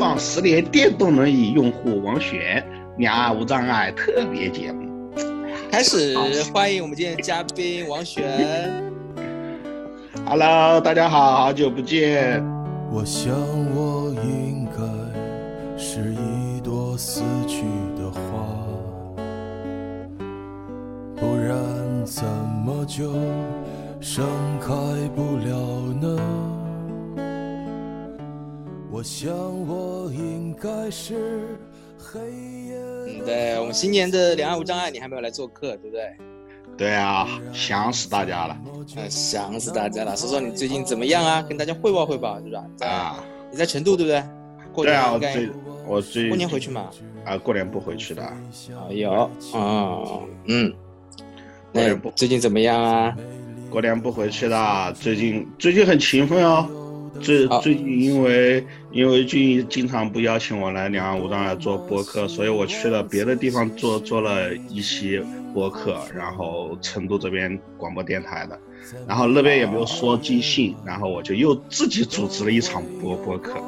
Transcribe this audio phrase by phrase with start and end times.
[0.00, 2.64] 访十年电动轮椅用户王璇，
[2.96, 4.88] 两岸无障碍特别节目。
[5.70, 6.16] 开始，
[6.54, 8.82] 欢迎我们今天的嘉宾王璇。
[10.24, 12.42] Hello，大家好，好久不见。
[12.90, 13.30] 我想
[13.76, 17.64] 我应该是一朵死去
[17.94, 18.20] 的花，
[21.14, 21.58] 不然
[22.06, 22.24] 怎
[22.64, 23.12] 么就
[24.00, 24.24] 盛
[24.62, 24.72] 开
[25.14, 25.58] 不了
[26.00, 26.18] 呢？
[29.00, 29.32] 我想
[29.66, 31.58] 我应该是
[31.98, 32.74] 黑夜。
[33.06, 36.14] 嗯，对我们新年的两岸无障碍，你还没有来做客，对不对？
[36.76, 38.54] 对啊，想死大家了
[38.96, 40.14] 嗯，想死大家了。
[40.14, 41.40] 说说你最近怎么样啊？
[41.40, 42.62] 跟大家汇报汇报，是吧？
[42.76, 43.24] 在啊！
[43.50, 44.22] 你在成都，对不对？
[44.70, 45.50] 过对啊，我年应该最
[45.86, 46.90] 我最过年回去嘛？
[47.24, 48.22] 啊，过年不回去的。
[48.22, 48.36] 啊，
[48.90, 49.10] 有
[49.54, 50.70] 啊，嗯。
[51.72, 53.16] 那过年不最近怎么样啊？
[53.70, 56.68] 过年不回去的，最近最近很勤奋哦。
[57.20, 65.20] 最最近因为因为俊经常不邀请我来两岸无障碍做播客，所以我去了别的地方做做了一期
[65.52, 68.58] 播客，然后成都这边广播电台的，
[69.08, 73.58] 然后那边也没有说尽兴，然后我就又自己组织了一场播播客。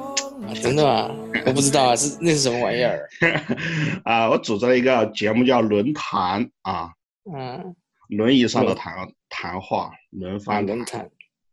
[0.43, 1.15] 啊，真的吗？
[1.47, 3.09] 我不知道啊，是那是什么玩意儿？
[4.05, 6.91] 啊，我组织了一个节目叫轮谈啊，
[7.33, 7.75] 嗯，
[8.09, 8.93] 轮椅上的谈
[9.29, 11.09] 谈话，轮啊，番论坛，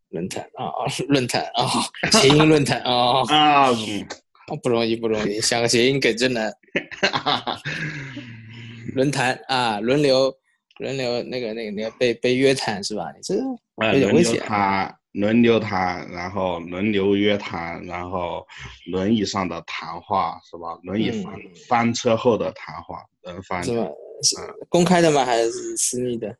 [0.10, 1.68] 论坛啊，啊 论坛啊，
[2.20, 3.70] 谐音论坛啊，啊，
[4.64, 6.52] 不容易不容易，想个谐音梗真难。
[8.96, 10.34] 论坛啊，轮流
[10.80, 13.06] 轮流那个那个那个被被约谈是吧？
[13.16, 13.36] 你这
[13.94, 14.40] 有点危险。
[14.42, 18.44] 谈，轮流谈，然后轮流约谈，然后
[18.92, 20.78] 轮椅上的谈话是吧？
[20.84, 23.86] 轮椅翻、嗯翻车后的谈话，轮翻是吧？
[24.23, 24.36] 是
[24.68, 25.23] 公开的吗？
[25.23, 26.36] 还是私密的？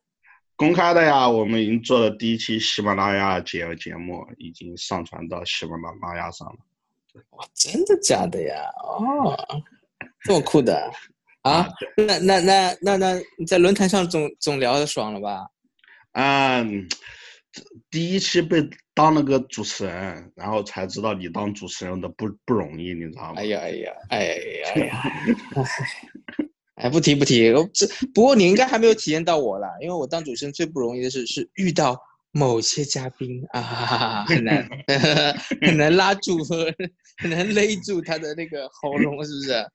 [0.60, 1.26] 公开的呀。
[1.26, 6.56] 我们已经做了第一期喜马拉雅节节目，已经上传到喜马拉雅上了。
[7.30, 8.56] 哇，真的假的呀？
[8.84, 9.34] 哦，
[10.22, 10.92] 这么酷的
[11.40, 11.66] 啊？
[11.96, 15.48] 那那那那那你在论坛上总总聊的爽了吧？
[16.12, 16.86] 嗯，
[17.90, 23.40] 第一期被当了个主持人，然后才知道你当主持人的不不容易，你知道吗？
[23.40, 24.34] 哎呀哎呀哎呀
[24.74, 25.02] 哎呀！
[25.02, 25.22] 哎，
[25.56, 25.64] 哎，
[26.88, 27.52] 不提不提。
[27.74, 32.00] 这不过你应该还没有体验到我啦，因为我当主持人最不容易的是是遇到
[32.32, 34.68] 某些嘉宾啊， 很难
[35.60, 36.38] 很难拉住，
[37.18, 39.66] 很难勒住他的那个喉咙，是不是？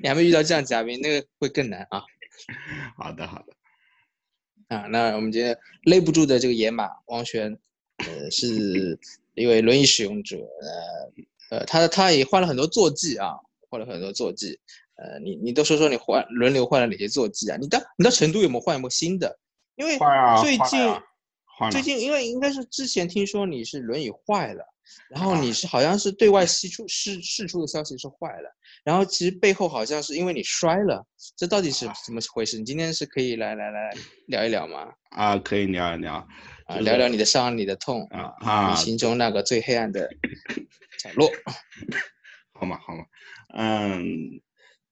[0.00, 2.02] 你还没遇到这样嘉宾，那个会更难啊
[2.96, 3.52] 好的好的。
[4.68, 4.86] 啊！
[4.90, 7.58] 那我们今天勒不住的这个野马王璇，
[7.98, 8.98] 呃，是
[9.34, 10.36] 一位轮椅使用者，
[11.50, 13.32] 呃呃，他他也换了很多坐骑啊，
[13.70, 14.58] 换了很多坐骑。
[14.98, 17.56] 呃，你你都说说你换轮流换了哪些坐骑啊？
[17.60, 19.38] 你到你到成都有没有换有没有新的？
[19.76, 19.96] 因为
[20.42, 20.78] 最近
[21.70, 24.64] 最近因为应该是之前听说你是轮椅坏了，
[25.08, 28.50] 然后啊你是好像是对外释出释释出的消息是坏了，
[28.84, 32.58] 然后其实背后好像是因为你摔了，这到底是怎么回事？
[32.58, 33.90] 你今天是可以来来来
[34.26, 34.88] 聊一聊吗？
[35.10, 36.14] 啊，可以聊一聊
[36.66, 40.08] 啊，聊聊你的伤，你的痛啊啊你心中那个最黑暗的
[40.98, 41.30] 角落。
[42.52, 43.04] 好嘛好嘛，
[43.54, 44.40] 嗯，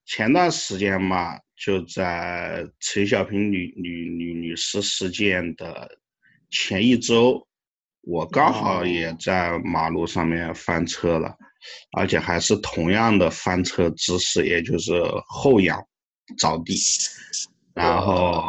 [0.07, 5.99] 前段时间嘛，就在陈小平女女女女士事件的
[6.49, 7.45] 前一周，
[8.03, 11.35] 我刚好也在马路上面翻车了，
[11.91, 14.93] 而且还是同样的翻车姿势，也就是
[15.27, 15.77] 后仰
[16.37, 16.73] 着地，
[17.73, 18.41] 然后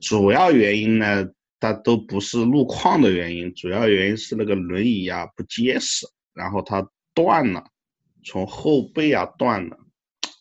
[0.00, 1.26] 主要原因呢，
[1.58, 7.64] 它都不是路况的原因，主要原因是那个轮椅啊不结实，然后它断了。
[8.24, 9.76] 从后背啊断了。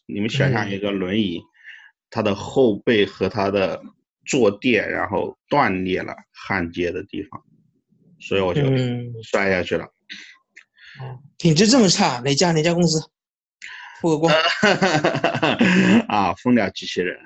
[0.07, 1.41] 你们想想一个轮椅，
[2.09, 3.81] 它的后背和它的
[4.25, 7.44] 坐垫，然后断裂了焊接的地方，
[8.19, 9.85] 所以我就嗯，摔下去了。
[11.38, 13.00] 品质这么差，哪家哪家公司？
[14.01, 14.34] 付个光。
[16.07, 17.18] 啊，蜂鸟机器人，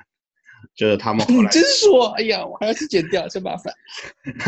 [0.76, 3.74] 就是他们后你来真说，哎呀，我还要去剪掉，真麻烦。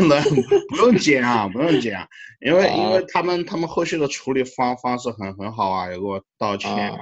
[0.07, 0.21] 那
[0.69, 2.07] 不用剪啊，不用剪啊，
[2.41, 6.97] 因为因为啊他们他们后续的处理方方式很很好啊，有给我道歉，啊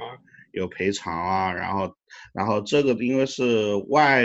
[0.52, 1.92] 有赔偿啊，然后
[2.32, 4.24] 然后这个因为是外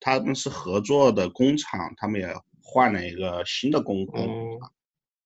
[0.00, 2.28] 他们是合作的工厂，他们也
[2.62, 4.58] 换了一个新的工工嗯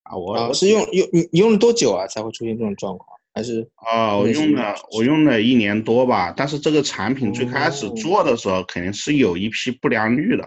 [0.03, 3.09] 啊，我啊，我是用用你你用了多久啊才会出现这种状况？
[3.33, 10.45] 还是啊，我用了我用了一年多吧，但是这个产品最开始哦做的时候肯定是有一批不良率的，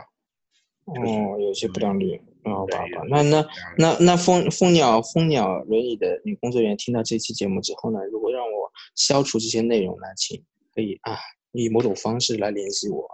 [0.86, 2.20] 哦，有些不良率？
[2.44, 3.08] 啊，好吧，好吧。
[3.08, 3.48] 那那
[3.78, 8.63] 那那蜂蜂鸟蜂鸟轮椅的女工作人员听到这期节目之后呢，如果让我
[8.96, 10.44] 消除这些内容呢，请
[10.74, 11.18] 可以啊
[11.52, 13.08] 以某种方式来联系我。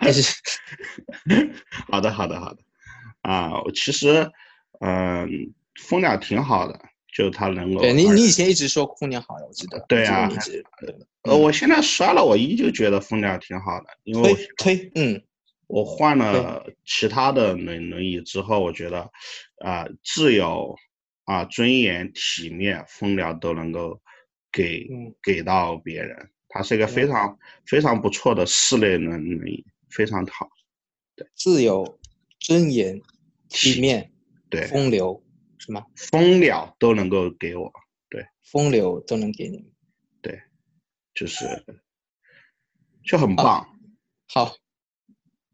[0.00, 0.34] 但是
[1.90, 2.60] 好的，好的，好的。
[3.22, 4.30] 啊，其实，
[4.80, 6.78] 嗯、蜂鸟挺好的，
[7.16, 7.80] 就它能够。
[7.80, 9.82] 对你，你以前一直说蜂鸟好的，我记得。
[9.88, 10.28] 对啊
[11.22, 15.22] 呃，我现在刷了，我依旧觉得蜂鸟挺好的，因为推推，嗯
[15.66, 19.10] 我换了其他的轮轮椅之后，我觉得，
[19.64, 20.76] 啊、自由
[21.24, 23.98] 啊、尊严、体面，蜂鸟都能够
[24.54, 26.30] 给、嗯给到别人。
[26.48, 27.36] 他是一个非常、
[27.66, 30.48] 非常不错的室内能力，非常好。
[31.16, 31.98] 对自由、
[32.38, 33.02] 尊严、
[33.48, 34.12] 体面、
[34.48, 35.20] 对，风流
[35.58, 35.84] 是吗？
[35.96, 37.72] 风鸟都能够给我，
[38.08, 39.64] 对风流都能给你。
[40.22, 40.40] 对
[41.12, 41.44] 就是
[43.04, 43.66] 就很棒。
[44.28, 44.54] 好，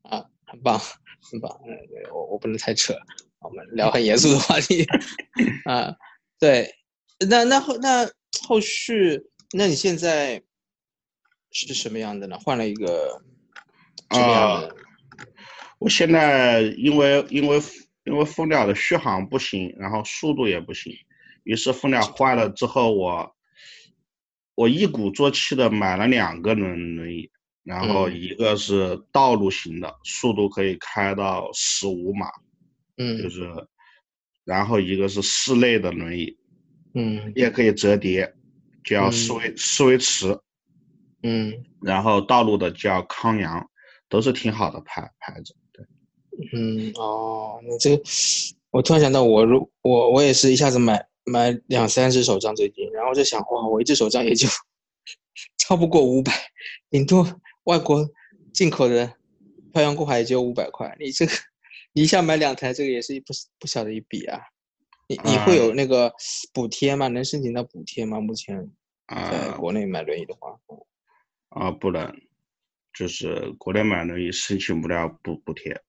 [0.03, 0.79] 啊，很棒，
[1.23, 1.61] 很棒。
[1.65, 2.95] 嗯，对我我不能太扯，
[3.41, 4.85] 我们聊很严肃的话题。
[5.65, 5.97] 啊，
[6.39, 6.75] 对，
[7.29, 8.07] 那那后那
[8.51, 10.43] 后续，那你现在
[11.53, 12.37] 是什么样的呢？
[12.41, 13.23] 换了一个
[14.11, 14.75] 什么样的？
[15.79, 17.61] 我现在因为因为
[18.03, 20.93] 因为蜂鸟的续航不行，然后速度也不行，
[21.45, 23.37] 于是蜂鸟坏了之后，我
[24.57, 27.31] 我一鼓作气的买了两个轮轮椅，
[27.63, 32.27] 然后嗯一个是道路型的，速度可以开到十五码，
[32.97, 33.67] 嗯就嗯是，
[34.45, 36.37] 然后一个是室内的轮椅，
[36.95, 38.35] 嗯也可以折叠，
[38.91, 40.37] 叫斯嗯威斯威驰，
[41.23, 43.71] 嗯然后道路的叫康阳，
[44.09, 45.55] 都是挺好的牌牌子。
[45.73, 45.87] 对，
[46.53, 48.03] 嗯，哦，你这个，
[48.71, 54.49] 我突然想到我，如我我也是一下子买买两三只手杖最近，然后就想，哇，我一只手杖也就
[55.57, 56.33] 超不过五百，
[56.91, 58.05] 顶多外国
[58.53, 59.15] 进口的
[59.73, 61.33] 漂洋过海也就五百块，你这个
[61.93, 64.41] 你一下买两台，这个也是一不不小的一笔啊。
[65.09, 66.13] 你你会有那个
[66.53, 67.09] 补贴吗？
[67.09, 68.21] 能申请到补贴吗？
[68.21, 68.71] 目前
[69.11, 70.57] 在啊、国内买轮椅的话，
[71.49, 72.15] 啊，不能，
[72.93, 75.81] 就是国内买轮椅申请不了补补贴，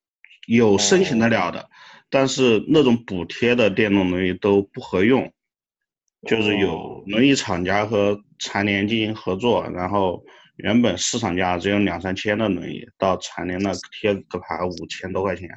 [0.48, 1.70] 有申请得了的，
[2.10, 5.32] 但是那种补贴的电动轮椅都不合用，
[6.28, 7.04] 就是有哦。
[7.06, 10.24] 轮椅厂家和残联进行合作，然后
[10.56, 15.48] 原本市场价只有两三千的轮椅，到残联那贴个牌五千多块钱，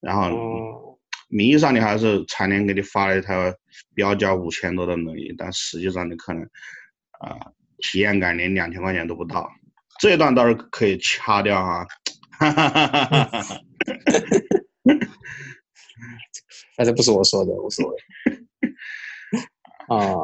[0.00, 3.52] 然后哦，名义上你还是残联给你发了一台
[3.94, 6.48] 标价五千多的轮椅，但实际上你可能
[7.22, 7.38] 啊、
[7.78, 9.50] 体验感连两千块钱都不到。
[10.00, 11.86] 这一段倒是可以掐掉啊，
[12.38, 13.60] 哈哈哈哈哈哈。
[16.76, 17.96] 反正不是我说的，无所谓。
[19.88, 20.14] 啊，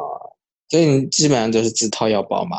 [0.68, 2.58] 所以你基本上都是自掏腰包嘛。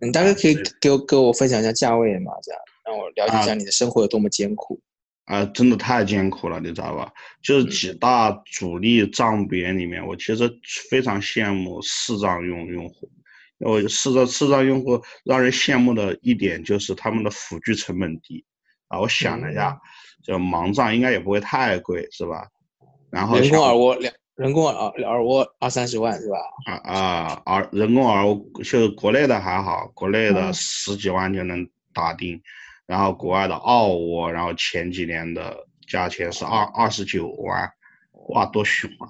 [0.00, 2.32] 你大概可以对给我给我分享一下价位嘛？
[2.42, 4.80] 这样让我了解一下啊你的生活有多么艰苦。
[5.24, 7.12] 啊，真的太艰苦了，你知道吧？
[7.42, 10.50] 就是几大主力账别里面，我其实
[10.90, 13.10] 非常羡慕视障用用户，
[13.58, 18.44] 因为视障视障用户让人羡慕的一点就是他们的辅具成本低
[18.88, 19.00] 啊。
[19.00, 19.80] 我想了一下，
[20.22, 22.46] 就盲杖应该也不会太贵，是吧？
[23.10, 26.38] 然后人工耳蜗两，人工耳耳蜗二三十万是吧？
[26.66, 32.40] 啊啊耳人工耳蜗就国内的还好，国内的嗯十几万就能打定，
[32.86, 37.68] 然后国外的澳蜗，然后前几年的价钱是二二十九万，
[38.28, 39.08] 哇，多凶啊！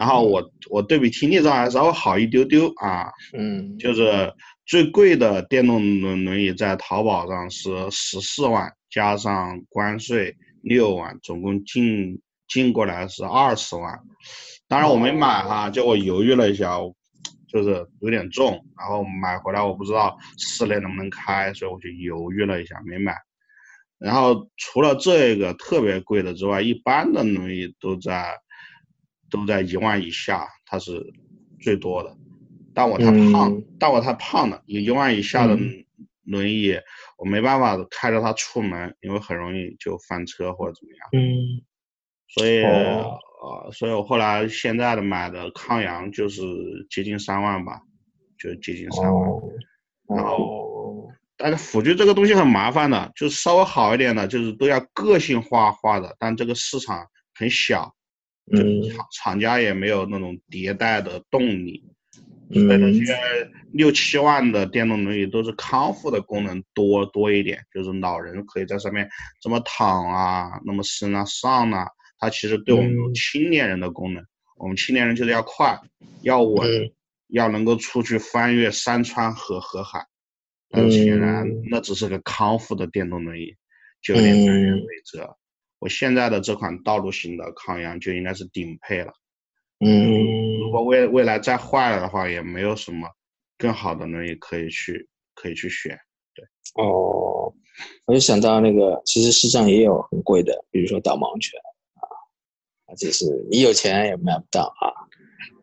[0.00, 4.32] 然后我我对比听力上还稍微好一丢丢啊，嗯，就是
[4.64, 12.18] 最贵的电动轮轮椅在淘宝上是十四万，加上关税六万，总共进
[12.48, 14.00] 进过来是二十万。
[14.68, 16.78] 当然我没买哈，就我犹豫了一下，
[17.46, 23.14] 就是有点重，然后买回来我不知道室内能不能开，所以我就犹豫了一下没买。
[23.98, 28.34] 然后除了这个特别贵的之外，一般的轮椅都在
[29.30, 31.00] 都在一万以下，它是
[31.60, 32.16] 最多的。
[32.74, 35.84] 但我太胖，嗯但我太胖了，有一万以下的嗯
[36.24, 36.74] 轮椅，
[37.18, 41.08] 我没办法开着它出门，因为很容易就翻车或者怎么样。
[41.12, 41.62] 嗯，
[42.28, 46.42] 所以、哦呃，所以我后来现在的买的康阳就是
[46.88, 47.80] 接近三万吧，
[48.38, 49.30] 就接近三万。
[49.30, 49.42] 哦，
[50.06, 57.94] 然后，但是辅具这个东西很麻烦的，就是稍微好一点的，就是都要个性化化的，但这个市场很小，
[58.50, 61.84] 就是厂厂家也没有那种迭代的动力，
[62.50, 63.16] 嗯所以那些
[63.72, 69.08] 六七万的电动轮椅都是康复的功能多多一点，就是老人可以在上面
[69.40, 71.86] 这么躺啊，那么伸啊上啊，
[72.18, 73.14] 它其实对我们嗯。
[73.14, 74.24] 青年人的功能，
[74.56, 75.80] 我们青年人就是要快，
[76.22, 76.92] 要稳，嗯。
[77.28, 80.04] 要能够出去翻越山川和河海。
[80.68, 81.62] 但是显然嗯。
[81.70, 83.54] 那只是个康复的电动轮椅，
[84.02, 85.36] 就有点南辕嗯北辙。
[85.80, 89.12] 我现在的这款道路型的康阳就应该是顶配了。
[89.84, 93.08] 嗯如果未未来再坏了的话，也没有什么
[93.58, 95.98] 更好的轮椅可以去可以去选。
[96.34, 96.44] 对
[96.74, 97.52] 哦，
[98.04, 101.58] 我就想到那个，其实市场也有很贵的，比如说导盲犬
[101.94, 102.04] 啊，
[102.86, 104.92] 啊，就是你有钱也买不到啊。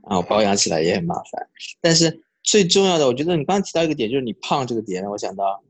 [0.09, 1.49] 然后保养起来也很麻烦。
[1.79, 5.61] 但是最重要的，我觉得你刚刚提到一个点，就是你胖这个点，让我想到，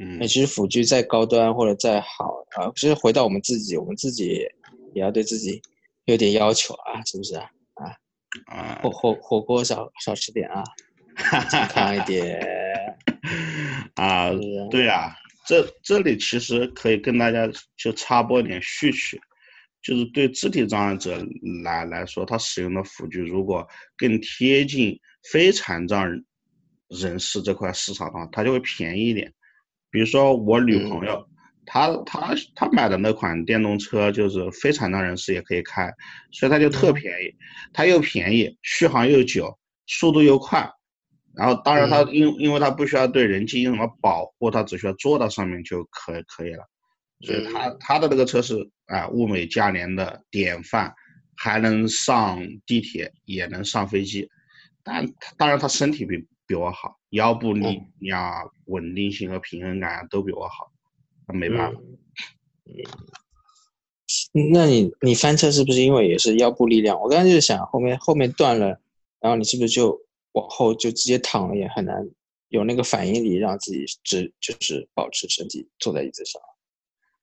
[0.00, 4.46] 嗯哎，其实辅具再高端或者再好啊，其实回到我们自己，我们自己
[4.94, 5.60] 也要对自己
[6.06, 7.50] 有点要求啊，是不是啊？
[8.46, 10.64] 啊火火火锅少少吃点啊，
[11.50, 12.40] 健康一点。
[13.96, 14.30] 啊
[14.70, 15.14] 对啊，
[15.46, 19.20] 这这里其实可以跟大家就插播一点序曲，
[19.82, 21.22] 就是对肢体障碍者
[21.62, 23.66] 来来说，他使用的辅具如果
[23.98, 24.98] 更贴近
[25.30, 26.08] 非残障
[26.88, 29.30] 人士这块市场的话，它就会便宜一点。
[29.90, 31.26] 比如说我女朋友，
[31.66, 35.92] 她她她买的那款电动车就是非残障人士也可以开，
[36.32, 37.34] 所以它就特便宜，
[37.72, 40.70] 它又便宜，续航又久，速度又快。
[41.32, 46.64] 然后，当然，它因因为它不需要对人进行什么保护，它只需要坐到上面就可可以了。
[47.20, 50.92] 所以它它的那个车是啊、物美价廉的典范，
[51.36, 54.28] 还能上地铁，也能上飞机。
[54.82, 55.06] 但
[55.36, 56.16] 当然，他身体比
[56.46, 60.72] 比我好，腰部力量啊、稳定性和平衡感啊都比我好，
[61.28, 61.80] 那没办法。
[62.66, 67.00] 嗯，那你你翻车是不是因为也是腰部力量？
[67.00, 68.80] 我刚才就是想后面后面断了，
[69.20, 70.00] 然后你是不是就
[70.32, 71.96] 往后就直接躺了，也很难
[72.48, 76.40] 有那个反应力让自己只就是保持身体坐在椅子上。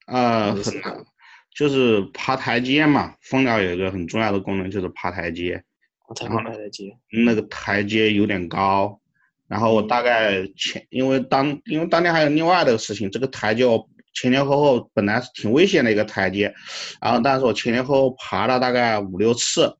[0.08, 1.06] 呃，很难，
[1.54, 3.16] 就是爬台阶嘛。
[3.22, 5.62] 蜂鸟有一个很重要的功能就是爬台阶，
[6.08, 6.98] 我才然后能拍台阶。
[7.26, 9.00] 那个台阶有点高，
[9.48, 16.54] 然后我大概前，因为当因为当天还有另外的事情，这个台阶我前前后后本来是挺危险的一个台阶，
[17.02, 19.78] 然后但是我前前后后爬了大概五六次，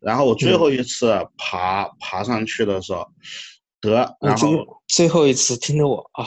[0.00, 3.06] 然后我最后一次爬、爬上去的时候，
[3.80, 6.24] 得，然后最后一次听得我啊，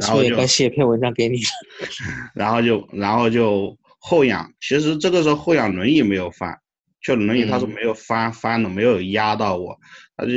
[0.00, 1.38] 然后就该写一篇文章给你？
[2.34, 6.60] 然后就然后就后仰，其实这个时候后仰轮椅没有翻，
[7.02, 7.74] 就轮椅它是嗯。
[7.74, 9.78] 没有翻翻的，没有压到我，
[10.16, 10.32] 它就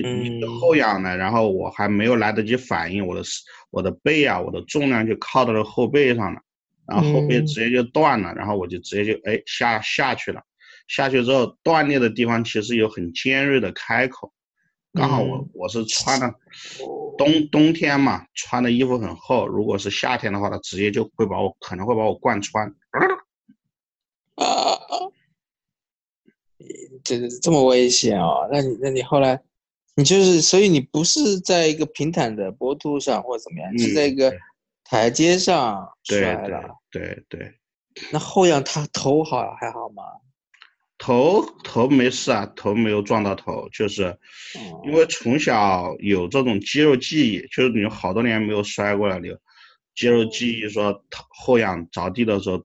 [0.59, 3.21] 后仰呢，然后我还没有来得及反应，我的
[3.69, 6.41] 我的背啊，我的重量就靠到了后背上了，
[6.87, 7.45] 然后后背嗯。
[7.45, 10.41] 直接就断了，然后我就直接就哎下下去了，
[10.87, 14.31] 下去之后断裂的地方其实有很尖锐的开口，
[14.93, 15.49] 刚好我嗯。
[15.53, 16.33] 我是穿的
[17.17, 22.73] 冬冬天嘛，穿的衣服很厚，如果是夏天的话，它直接就会把我可能会把我贯穿。
[27.19, 28.47] 这这么危险哦？
[28.51, 29.39] 那你那你后来，
[29.95, 34.33] 你就是所以你不是在一个平坦的坡度上或者怎么样，是嗯在一个
[34.83, 36.61] 台阶上摔了。
[36.91, 37.53] 对对，
[38.11, 40.03] 那后仰他头好还好吗？
[40.99, 49.27] 头头没事啊，头没有撞到头，就是哦因为从小有这种肌肉记忆，就是你好多年没有摔过了，你
[49.95, 52.63] 肌肉记忆说后仰着地的时候，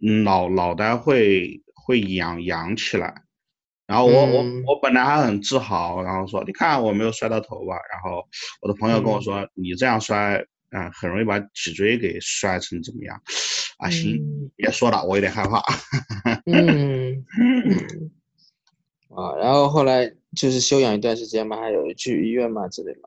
[0.00, 3.22] 嗯脑脑袋会会仰仰起来。
[3.86, 7.76] 然后我、嗯我我本来还很自豪，然后说你看我没有摔到头吧。
[7.92, 8.26] 然后
[8.60, 13.20] 我的朋友跟我嗯说、你这样摔，嗯、很容易把脊椎给摔成怎么样？
[13.78, 15.62] 啊行，嗯别说了，我有点害怕。
[16.46, 18.10] 嗯 嗯
[19.16, 23.00] 啊，然后后来就是休养一段时间嘛，还有去医院嘛之类的。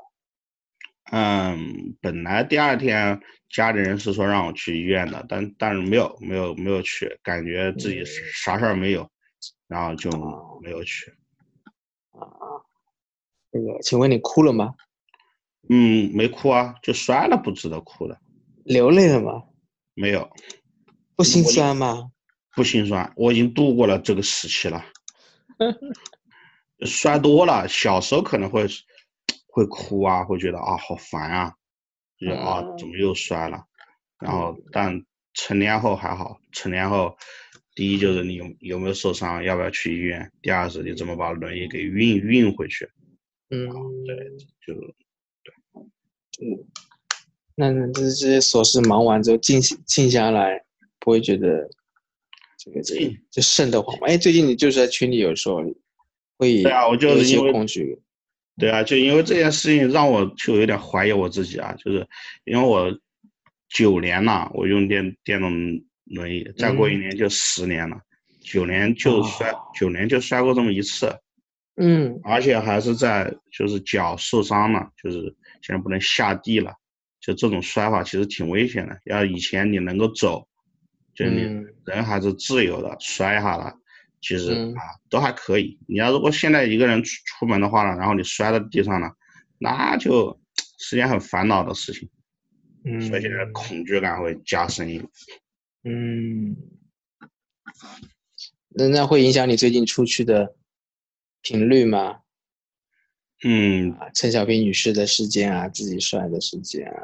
[1.11, 3.19] 嗯，本来第二天
[3.49, 9.09] 家里人是说让我去医院的，但但是没有没有没有去，感觉自己啥事儿没有，
[9.69, 11.11] 然后就哦没有去。
[12.11, 12.27] 啊
[13.51, 14.75] 那个，请问你哭了吗？
[15.69, 18.19] 嗯，没哭啊，就摔了不值得哭的，
[18.65, 19.43] 流泪了吗？
[19.93, 20.29] 没有，
[21.15, 22.11] 不心酸吗？
[22.55, 24.83] 不心酸，我已经度过了这个时期了。
[26.85, 28.65] 摔多了，小时候可能会
[29.47, 31.53] 会哭啊，会觉得啊好烦啊，
[32.17, 33.65] 就觉得啊嗯怎么又摔了，
[34.19, 37.17] 然后但成年后还好，成年后
[37.79, 42.85] 第一就是你有有没有受伤，要不要去医院，第二是你怎么把轮椅给运运回去，
[43.51, 43.69] 嗯，
[44.03, 44.15] 对，
[44.67, 44.75] 就
[47.55, 50.61] 那那这这些琐事忙完之后，静静下来，
[50.99, 51.69] 不会觉得
[52.57, 54.07] 这个这个就瘆得慌吗？
[54.07, 55.63] 哎，最近你就是在群里有说
[56.37, 57.97] 会对啊我就是因为恐惧，
[58.57, 62.05] 对啊，就因为这件事情让我就有点怀疑我自己啊，就是
[62.43, 62.99] 因为我
[63.69, 67.99] 九年了，我用电电动轮椅，再过一嗯年就十年了，
[68.41, 71.13] 九年就摔，哦九年就摔过这么一次，
[71.77, 75.21] 嗯而且还是在就是脚受伤了，就是
[75.61, 76.73] 现在不能下地了，
[77.21, 78.99] 就这种摔法其实挺危险的。
[79.05, 80.47] 要以前你能够走，
[81.13, 83.73] 就你嗯人还是自由的，摔下了，
[84.21, 85.77] 其实嗯啊都还可以。
[85.87, 89.11] 你要如果现在一个人出出门的话呢，然后你摔到地上了，
[89.59, 90.37] 那就
[90.79, 92.09] 是件很烦恼的事情，
[92.85, 95.09] 嗯，所以现在恐惧感会加深一点。
[95.83, 96.57] 嗯，
[98.69, 100.55] 那那会影响你最近出去的
[101.41, 102.19] 频率吗？
[103.43, 107.01] 嗯啊，陈小平女士的事件啊，自己摔的事件啊，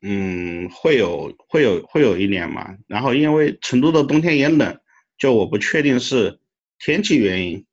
[0.00, 2.74] 嗯，会有会有会有一点嘛。
[2.86, 4.80] 然后因为成都的冬天也冷，
[5.18, 6.40] 就我不确定是
[6.78, 7.66] 天气原因，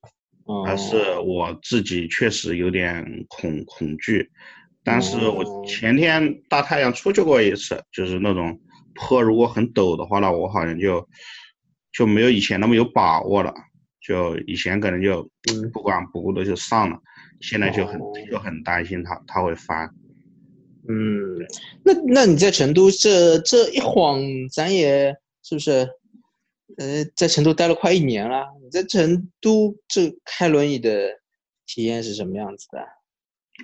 [0.44, 4.30] 哦，还是我自己确实有点恐恐惧。
[4.84, 8.60] 但是哦我前天大太阳出去过一次，就是那种
[8.94, 11.08] 坡如果很陡的话呢，我好像就
[11.92, 13.52] 就没有以前那么有把握了。
[14.00, 16.98] 就以前可能就嗯不管不顾的就上了，
[17.40, 19.88] 现在就很哦就很担心它它会翻。
[20.88, 21.38] 嗯，
[21.84, 24.20] 那那你在成都这这一晃，
[24.52, 25.88] 咱也是不是？
[26.78, 31.20] 呃，在成都待了快一年了，你在成都这开轮椅的
[31.66, 32.80] 体验是什么样子的？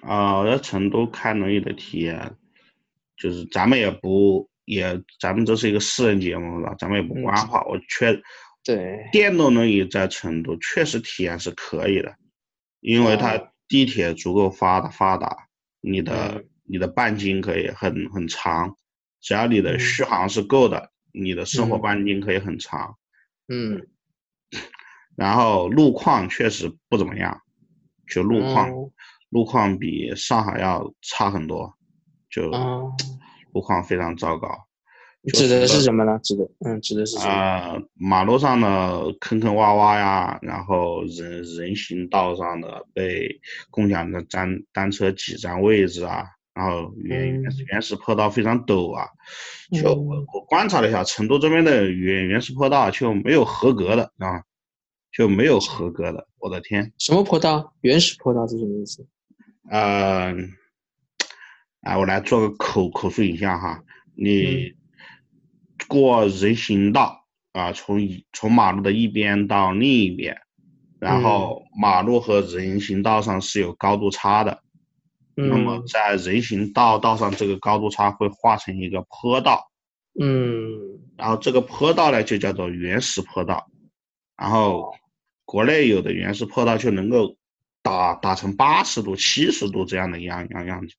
[0.07, 2.37] 啊、我在成都开轮椅的体验，
[3.17, 6.75] 就是咱们也不也，咱们这是一个私人节目是吧？
[6.79, 7.63] 咱们也不嗯官话。
[7.65, 8.15] 我确
[8.63, 12.15] 对，电动轮椅在成都确实体验是可以的，
[12.81, 15.49] 因为它哦地铁足够发达发达，
[15.81, 18.77] 你的、嗯你的半径可以很很长，
[19.23, 22.95] 只要你的嗯续航是够的，你的生活嗯半径可以很长。
[23.49, 23.87] 嗯，
[25.17, 27.41] 然后路况确实不怎么样，
[28.07, 28.91] 就路况、哦
[29.31, 31.75] 路况比上海要差很多，
[32.31, 32.91] 就哦，
[33.53, 34.49] 路况非常糟糕。
[35.35, 36.19] 指的是什么呢？
[36.23, 37.33] 指的，嗯，指的是什么？
[37.33, 43.29] 呃，马路上的坑坑洼洼呀，然后人人行道上的被
[43.71, 46.25] 共享的单单车挤占位置啊，
[46.55, 49.09] 然后原原始原始坡道非常陡啊，
[49.73, 54.45] 就我嗯我观察了一下，成都这边的原原始坡道就没有合格的啊，
[55.13, 57.75] 就没有合格的，我的天，什么坡道？
[57.81, 59.05] 原始坡道是什么意思？
[59.69, 60.33] 呃，
[61.89, 63.83] 啊，我来做个口口述影像哈，
[64.15, 64.75] 你
[65.89, 70.37] 过人行道啊，从一从马路的一边到另一边，
[71.01, 74.63] 然后马路和人行道上是有高度差的，
[75.35, 79.71] 那么嗯在人行道道上这个高度差会化成一个坡道，
[80.21, 81.01] 嗯。
[81.17, 83.67] 然后这个坡道呢就叫做原始坡道，
[84.37, 84.95] 然后
[85.47, 87.37] 国内有的原始坡道就能够
[87.83, 90.95] 打打成八十度、七十度这样的样样样子，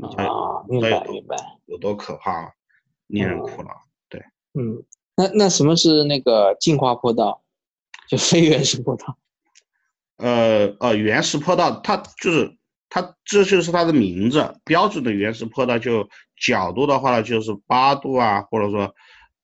[0.00, 1.36] 啊，明知道有白明白。
[1.66, 2.50] 有多可怕吗？
[3.08, 3.70] 令人苦恼。
[4.08, 4.20] 对
[4.54, 4.82] 嗯，
[5.16, 7.42] 那那什么是那个进化坡道？
[8.08, 9.16] 就非原始坡道。
[10.18, 12.56] 呃呃，原始坡道它就是
[12.88, 16.08] 它，这就是它的名字，标准的原始坡道就
[16.40, 18.94] 角度的话呢，就是八度啊，或者说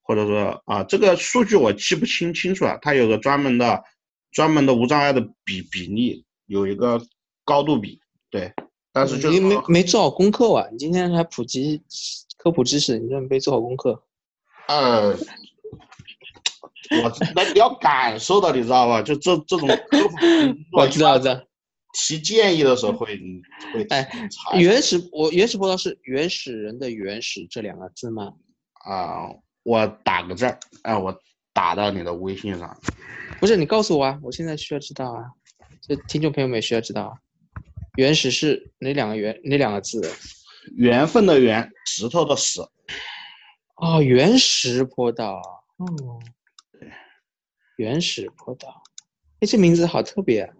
[0.02, 3.84] 或者说啊，这个数据我记不清清楚了，它有个专门的
[4.32, 7.00] 专门的无障碍的比比例，有一个
[7.44, 8.52] 高度比，对，
[8.94, 10.68] 但是就是你没没做好功课啊？
[10.70, 11.82] 你今天还普及
[12.38, 14.00] 科普知识，你这没做好功课。
[14.68, 15.10] 呃，
[17.02, 19.02] 我那你要感受到，你知道吧？
[19.02, 20.16] 就这这种科普，
[20.78, 21.40] 我知道，我知道。
[21.92, 23.18] 提建议的时候会
[23.72, 28.32] 会哎查原始我原始坡道是原始人的原始这两个字吗？
[28.84, 29.28] 啊、
[29.64, 31.16] 我打个字儿，哎、我
[31.52, 32.76] 打到你的微信上。
[33.40, 35.24] 不是，你告诉我啊，我现在需要知道啊，
[35.80, 37.12] 这听众朋友们也需要知道啊。
[37.96, 40.02] 原始是哪两个原哪两个字？
[40.76, 42.60] 缘分的缘，石头的石。
[43.76, 45.40] 哦，原始坡道。
[45.76, 46.18] 哦，
[47.76, 48.82] 原始坡道。
[49.40, 50.54] 哎，这名字好特别啊！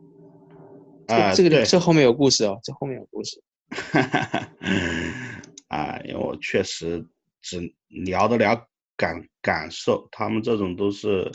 [1.09, 3.43] 这啊、这个，这后面有故事哦，这后面有故事。
[5.69, 7.05] 啊，因为我确实
[7.43, 11.33] 只聊得了感感受，他们这种都是，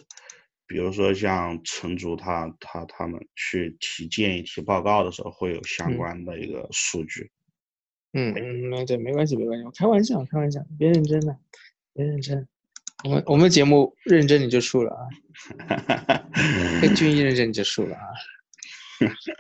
[0.70, 7.32] 比如说像陈竹他他他们去提建议、提报告的时候，会有相嗯关的一个数据。
[8.14, 11.36] 嗯嗯，那对，没关系没关系，我开玩笑开玩笑，别认真了，
[11.94, 12.48] 别认真。
[13.04, 15.08] 我们我们节目认真你就输了啊，
[16.82, 18.06] 跟 军医认真你就输了啊。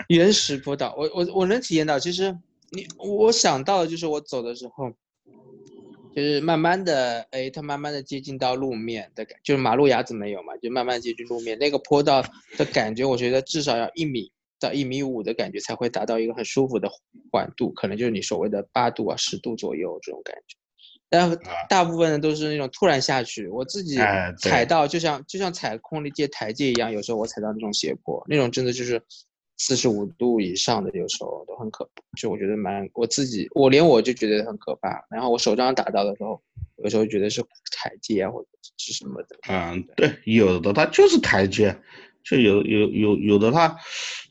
[0.07, 2.35] 原始播导，我我我能体验到，其实
[2.71, 4.91] 你我想到的就是我走的时候，
[6.19, 11.57] 就是慢慢的，哎，它慢慢的接近到路面的感，就是马路牙子没有嘛，就慢慢接近路面。
[11.57, 12.23] 那个坡道
[12.57, 16.89] 的感觉，我觉得至少要一米到一米五的感觉才会达到一个很舒服的
[17.31, 20.57] 缓度，可能就是你所谓的八度啊、十度左右这种感觉。
[21.11, 21.35] 但
[21.67, 23.97] 大部分的都是那种突然下去，我自己
[24.37, 29.01] 踩到就像就像踩空力阶台阶一样，有时候我踩到那种斜坡，那种真的就是
[29.59, 32.01] 四十五度以上的，有时候都很可怕。
[32.17, 35.05] 就我觉得蛮，我自己我连我就觉得很可怕。
[35.11, 36.41] 然后我手上打到的时候，
[36.77, 37.41] 有时候觉得是
[37.71, 39.37] 台阶啊，或者是什么的。
[39.49, 41.77] 嗯，对，有的它就是台阶，
[42.23, 43.75] 就有有有有的它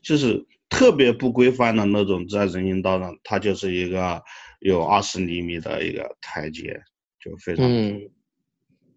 [0.01, 4.21] 就是特别不规范的那种，在人行道上，它就是一个
[4.59, 6.81] 有二十厘米的一个台阶，
[7.23, 7.63] 就非常。
[7.65, 8.09] 嗯，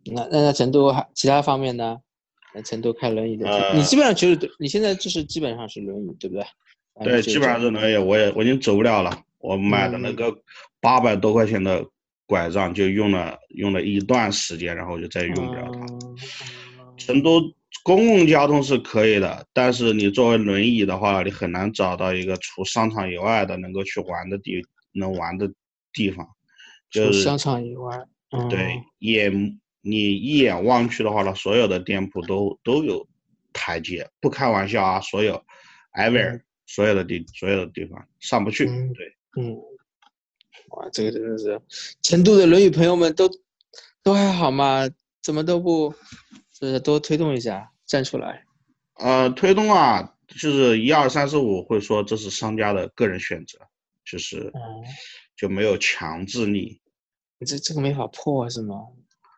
[0.07, 1.99] 那那在成都还其他方面呢？
[2.55, 6.45] 那成都开轮椅的，呃你基本上就是，你现在就是基本上是轮椅，对不对？
[7.05, 9.23] 对，基本上是是轮椅，我也我已经走不了了。
[9.39, 10.35] 我买的那嗯个
[10.81, 11.85] 八百多块钱的
[12.27, 15.81] 拐杖，就用了用了一段时间，然后就再也用不了它。
[15.81, 16.17] 嗯
[16.99, 17.41] 成都
[17.83, 24.63] 公共交通是可以的，但是你作为轮椅的话，你很难找到一个除商场以外的能够去玩的地
[24.93, 25.51] 能玩的
[25.93, 26.25] 地方。
[26.91, 27.99] 就是除商场以外，
[28.31, 33.07] 嗯对，眼你一眼望去的话呢，所有的店铺都都有
[33.53, 35.45] 台阶，不开玩笑啊，所有
[35.93, 38.67] ever、所有的地所有的地方上不去。
[38.67, 39.57] 嗯对，嗯，
[40.71, 41.61] 哇，这个真的是
[42.01, 43.29] 成都的轮椅朋友们都
[44.03, 44.89] 都还好吗？
[45.21, 45.95] 怎么都不，
[46.53, 48.45] 就是多推动一下，站出来。
[48.95, 53.59] 呃，推动啊，就是一二三四五会说这是商家的个人选择，
[54.05, 54.61] 就是嗯，
[55.37, 56.81] 就没有强制力。
[57.45, 58.77] 这这个没法破是吗？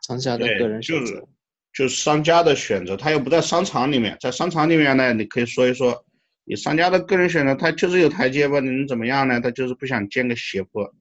[0.06, 1.26] 商家的个人选择。
[1.72, 6.04] 就是商家的选择，他又不在商场里面，在商场里面呢，你可以说一说，
[6.44, 9.40] 你商家的个人选择，他就是有台阶吧，你能怎么样呢？
[9.40, 10.94] 他就是不想建个斜坡。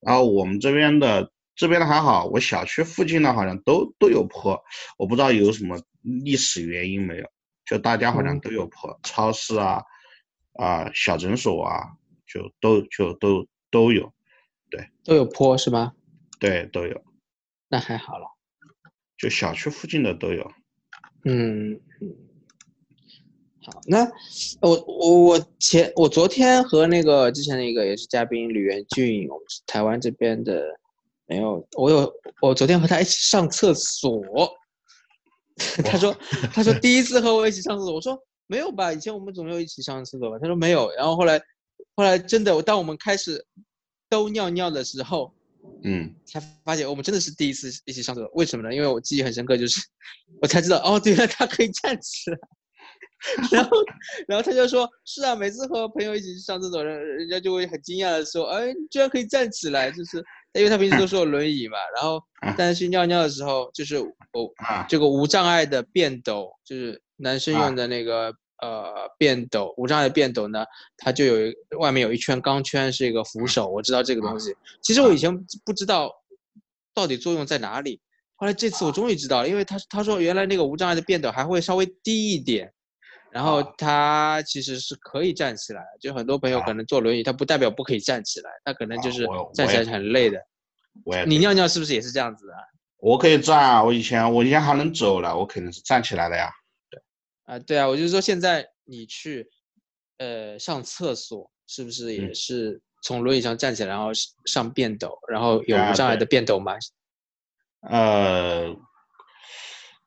[0.00, 4.58] 然后我们这边的这边的还好，我小区附近的好像都都有坡，
[4.96, 7.26] 我不知道有什么历史原因没有，
[7.66, 9.82] 就大家好像嗯都有坡，超市啊
[10.54, 11.90] 啊、小诊所啊，
[12.26, 14.14] 就都就都都有，
[14.70, 15.92] 对都有坡是吧？
[16.40, 17.02] 对，都有，
[17.68, 18.35] 那还好了。
[19.18, 20.50] 就小区附近的都有。
[21.24, 22.14] 嗯，嗯
[23.64, 24.08] 好，那
[24.60, 30.62] 我我我前我昨天和那个之前的一个也是嘉宾吕元俊，我们是台湾这边的，
[31.26, 34.22] 没有，我有我昨天和他一起上厕所，
[35.84, 36.16] 他说
[36.52, 41.40] 他说第一次和我一起上厕所，我说没有吧，以前我们总有一起上厕所吧，他说没有，然后后来
[41.96, 43.44] 后来真的，当我们开始
[44.08, 45.34] 都尿尿的时候，
[45.84, 48.74] 嗯，才发现我们真的是第一次一起上厕所，为什么呢？
[48.74, 49.80] 因为我记忆很深刻，就是
[50.40, 52.38] 我才知道哦，对了，他可以站起来。
[53.50, 53.70] 然后，
[54.28, 70.64] 然后他就说：“是啊，每次和朋友一起去上厕所，人人家就会很惊讶的说：‘哎，你居然可以站起来！’就是因为他平时都是有轮椅嘛，然后啊但是去尿尿的时候，就是我啊，这个无障碍的便斗，就是男生啊用的那个、呃变斗，无障碍的变斗呢，
[70.96, 74.54] 它就有外面有一圈钢圈是一个扶手，我知道这个东西。
[74.82, 76.10] 其实我以前不知道
[76.94, 78.00] 到底作用在哪里，
[78.36, 82.72] 后来这次我终于知道了，因为他他说原来那个无障碍的变斗还会稍微低一点。
[83.32, 90.40] 然后啊它其实是可以站起来，就很多朋友可能坐轮椅，他不代表不可以站起来，他可能就是站起来是很累的。
[91.04, 92.60] 我也你尿尿是不是也是这样子的啊？
[92.98, 96.50] 我可以站啊，我以前我以前还能走了，我肯定是站起来的呀。
[97.46, 99.48] 啊，对啊，我就是说现在你去，
[100.18, 106.74] 呃，上厕所是不是也嗯是从轮椅上站起来，然后上上便斗，然后有啊无障碍的便斗吗？
[107.82, 108.74] 呃，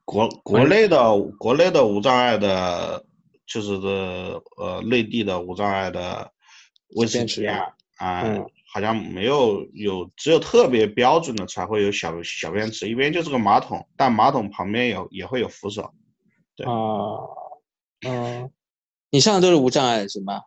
[0.04, 3.06] 国国内的国内的无障碍的，
[3.47, 6.30] 就是的呃内地的无障碍的
[6.95, 7.54] 卫生间
[7.97, 15.93] 啊，嗯好像没有有，只有特别标准的才会有小小便池，一边就是个马桶，但马桶旁边有也会有扶手。
[16.60, 16.74] 对啊，
[18.06, 18.52] 嗯，
[19.10, 20.41] 你上的都是无障碍的是吗？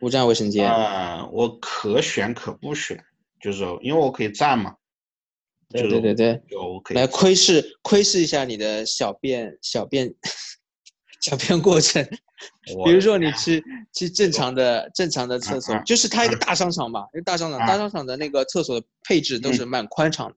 [0.00, 0.66] 无障碍卫生间。
[0.70, 2.98] 啊，我可选可不选，
[3.40, 4.74] 就是因为我可以站嘛，
[5.68, 10.14] 对对对对，就我可以来窥视窥视一下你的小便小便
[11.20, 12.02] 小便过程。
[12.84, 20.36] 比如说你去去正常的正常的厕所就是它一个大商场嘛，一个大商场，大嗯商场的那个厕所的配置都是蛮宽敞的，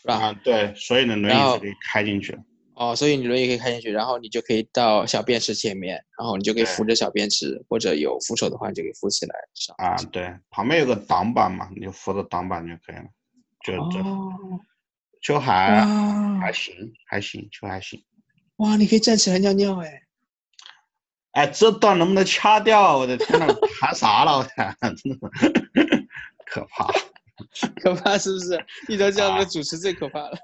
[0.00, 0.14] 是吧？
[0.14, 2.38] 啊，对，所以呢，轮椅是可以开进去的。
[2.80, 9.76] 哦，所以你轮椅可以开进去，然后你就可以到小便池前面，然后你就可以扶着小便池，或者有扶手的话，你就可以扶起来上。
[9.76, 13.04] 啊，对，旁边有个挡板嘛，你就扶着挡板就可以了，
[13.62, 14.32] 就这、哦，
[15.20, 15.84] 就还
[16.40, 16.74] 还行，
[17.06, 18.02] 还行，就还行。
[18.56, 20.02] 哇，你可以站起来尿尿哎！
[21.32, 22.96] 哎，这段能不能掐掉？
[22.96, 23.46] 我的天呐，
[23.78, 24.38] 谈啥了？
[24.38, 26.08] 我天，真的是
[26.48, 26.90] 可怕。
[27.82, 28.58] 可怕是不是？
[28.88, 30.36] 遇到这样的主持最可怕了。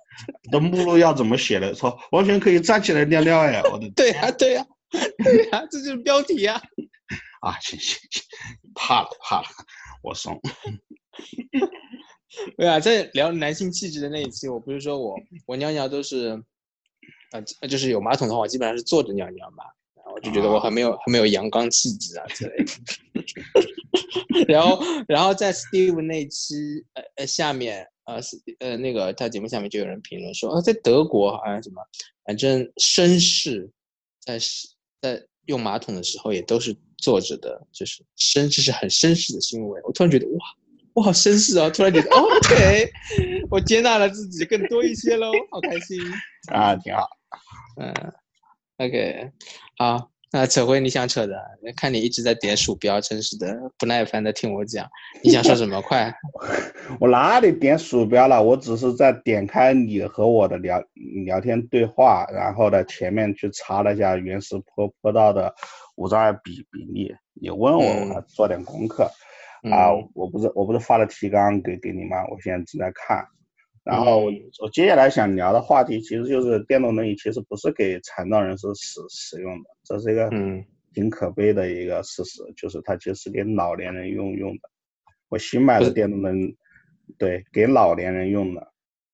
[0.50, 1.74] 的目录要怎么写的？
[1.74, 3.60] 说完全可以站起来尿尿哎！
[3.72, 6.60] 我的对呀、对呀、对呀、这就是标题呀、
[7.42, 8.22] 啊，行行行，
[8.74, 9.46] 怕了怕了，
[10.02, 10.40] 我怂。
[12.58, 16.42] 对啊，在聊男性气质的那一期，我不是说我我尿尿都是，
[17.32, 19.64] 呃，就是有马桶的话，我基本上是坐着尿尿嘛，
[19.96, 22.72] 然后我就觉得我很没有很没有阳刚气质啊之类的。
[24.48, 26.54] 然后然后在 Steve 那期
[26.94, 31.82] 呃呃下面呃是呃那个他节目下面就有人评论说，啊，在德国好像什么，
[32.24, 33.70] 反正绅士
[34.20, 34.68] 在是
[35.00, 39.80] 在用马桶的时候也都是坐着的，就是绅士是很绅士的行为。
[39.84, 40.38] 我突然觉得哇。
[40.96, 41.68] 我好绅士啊！
[41.68, 42.90] 突然觉得、 哦、，OK，
[43.50, 46.00] 我接纳了自己更多一些喽，好开心。
[46.50, 47.06] 啊，挺好。
[47.78, 47.92] 嗯
[48.78, 49.30] ，OK，
[49.76, 51.40] 好，那扯回你想扯的，
[51.76, 54.86] 看你一直在点鼠标，真是的不耐烦的听我讲，
[55.22, 55.80] 你想说什么？
[55.80, 56.12] 快，
[57.00, 58.42] 我哪里点鼠标了？
[58.42, 60.82] 我只是在点开你和我的聊
[61.24, 65.54] 聊天对话，然后呢，前面去查了一下原始坡坡道的
[65.94, 67.14] 无障碍比比例。
[67.40, 69.04] 你问我，我还做点功课
[69.70, 72.24] 啊，我不是我不是发了提纲给给你吗？
[72.30, 73.24] 我现在正在看。
[73.86, 80.28] 然后我我接下来想聊的话题，其实就是电动轮椅其实不是给残障人士使使用的，这是一个
[80.92, 84.68] 挺可悲的一个事实，就是它其实是给老年人用用的。
[85.28, 86.52] 我新买的电动轮，
[87.16, 88.60] 对，给老年人用的。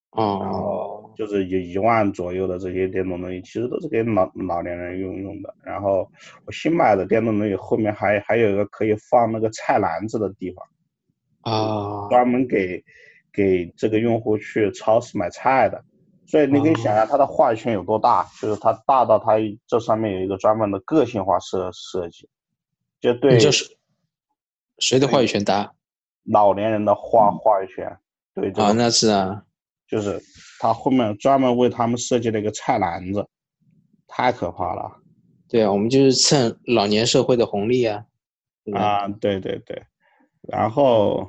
[0.09, 0.39] 哦。
[0.41, 5.53] 然后就是有一万左右的这些电动轮椅，其实都是给老老年人用用的。
[5.63, 6.09] 然后
[6.45, 10.65] 我新买的电动轮椅后面还还有一个可以放那个菜篮子的地方。
[11.41, 12.09] 啊。
[12.09, 12.83] 专门给。
[13.33, 15.83] 给这个用户去超市买菜的，
[16.27, 19.31] 所以你可以想象它的话语权有多大，就是它大到它
[19.65, 22.29] 这上面有一个专门的个性化设设计，
[23.01, 23.75] 就对，就是
[24.77, 25.73] 谁的话语权大？
[26.25, 27.97] 老年人的话话语权，
[28.35, 29.43] 对啊，那是啊，
[29.87, 30.21] 就是
[30.59, 33.27] 他后面专门为他们设计了一个菜篮子，
[34.07, 34.99] 太可怕了。
[35.49, 38.05] 对啊，我们就是蹭老年社会的红利啊。
[38.75, 39.83] 啊，对对对，
[40.43, 41.27] 然后。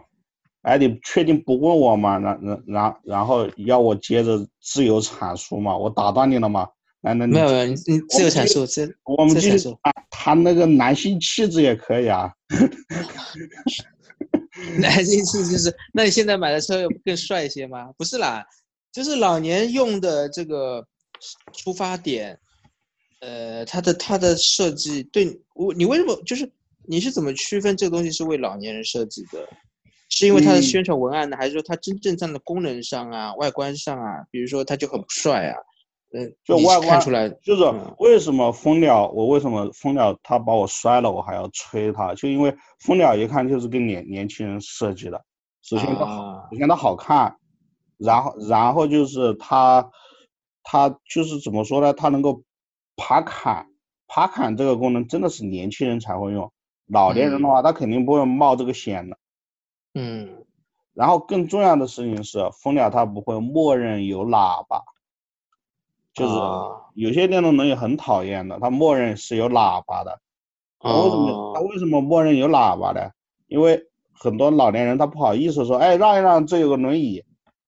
[0.64, 2.18] 哎，你确定不问我吗？
[2.18, 5.76] 然然然然后要我接着自由阐述吗？
[5.76, 6.66] 我打断你了吗？
[7.02, 12.32] 那那没有没有，你自由阐述，这我们继续啊，谈那个男性气质也可以啊。
[14.78, 15.76] 男性气质是？
[15.92, 17.92] 那你现在买的车更帅一些吗？
[17.98, 18.42] 不是啦，
[18.90, 20.86] 就是老年用的这个
[21.52, 22.38] 出发点，
[23.20, 26.50] 呃，它的它的设计对我，你为什么就是
[26.88, 29.46] 你是怎么区分这个东西是为老年人设计的？
[30.16, 34.24] 是因为它的宣传文案呢，还是说它真正上的功能上啊、外观上啊？
[34.30, 35.58] 比如说它就很不帅啊，
[36.12, 37.64] 嗯，就外观看出来，就是
[37.98, 42.14] 为什么蜂鸟，我为什么蜂鸟它把我摔了，我还要吹它？
[42.14, 45.20] 就因为蜂鸟一看就是给年年轻人设计的，
[45.62, 47.36] 首先它好，首先它好看，
[47.98, 49.90] 然后然后就是它，
[50.62, 51.92] 它就是怎么说呢？
[51.92, 52.40] 它能够
[52.94, 53.66] 爬坎，
[54.06, 56.52] 爬坎这个功能真的是年轻人才会用，
[56.86, 59.18] 老年人的话他肯定不会冒这个险的。
[59.94, 60.44] 嗯，
[60.92, 64.82] 然后更重要的事情是，蜂鸟它不会默认有喇叭，
[66.12, 66.34] 就是
[66.94, 70.20] 有些电动轮椅很讨厌的，它默认是有喇叭的。
[70.80, 71.52] 为什么？
[71.54, 73.10] 它为什么默认有喇叭呢？
[73.46, 77.24] 因为很多老年人他不好意思说，哎，让一让，这有个轮椅，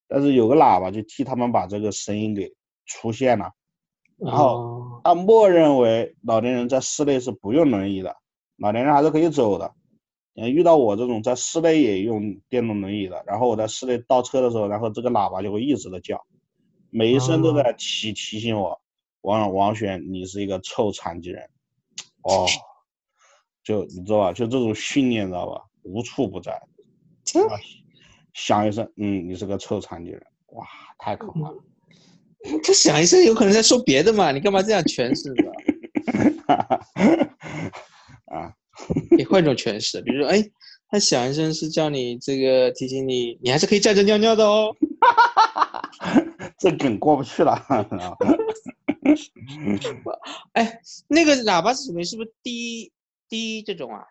[0.09, 2.53] 但是有个喇叭就替他们把这个声音给
[2.85, 3.53] 出现了。
[4.19, 8.17] 然后他默认为老年人在室内是不用轮椅的，
[8.57, 9.73] 老年人还是可以走的。
[10.37, 16.21] 嗯，遇到我这种在室内也用电动轮椅的，然后我在室内倒车的时候，然后这个喇叭就会一直的叫，
[16.91, 18.79] 每一声都在提提醒我，
[19.23, 21.43] 王王璇，你是一个臭残疾人，
[22.23, 22.47] 哦，
[23.65, 24.33] 就你知道吧？
[24.33, 25.63] 就这种训练，知道吧？
[25.83, 26.61] 无处不在，
[28.35, 30.67] 响一声，嗯，你是个臭残疾人，哇，
[30.99, 31.57] 太可怕了。
[32.63, 34.33] 他响一声，有可能在说别的嘛？
[34.33, 35.51] 你干嘛这样诠释呢？
[39.17, 39.19] 啊。
[39.19, 40.45] 你换种诠释，比如说，哎，
[40.89, 44.75] 他响一声是叫你这个提醒你，你还是可以站着尿尿的哦。
[46.59, 47.53] 这梗过不去了。
[50.53, 52.05] 哎，那个喇叭是什么？
[52.05, 52.93] 是不是滴
[53.29, 54.03] 滴这种啊？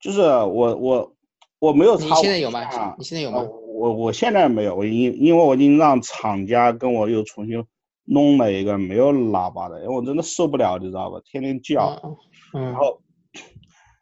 [0.00, 1.14] 就是我我
[1.58, 1.96] 我没有。
[1.98, 2.60] 你现在有吗？
[2.98, 3.42] 你现在有吗？
[3.42, 7.64] 我我现在没有，我因因为我已经让厂家跟我又重新
[8.04, 11.20] 弄了一个没有喇叭的，因为我真的受不了，你知道吧？
[11.24, 12.18] 天天叫，
[12.52, 13.00] 然后。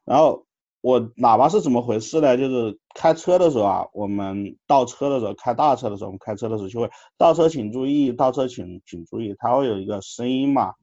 [0.04, 0.44] 然后
[0.80, 2.36] 我喇叭是怎么回事呢？
[2.36, 10.74] 就是开车的时候啊，我们倒车的时候，开大车的时候，我们开车的时候就会倒车请注意，倒车请请注意，它会有一个声音嘛。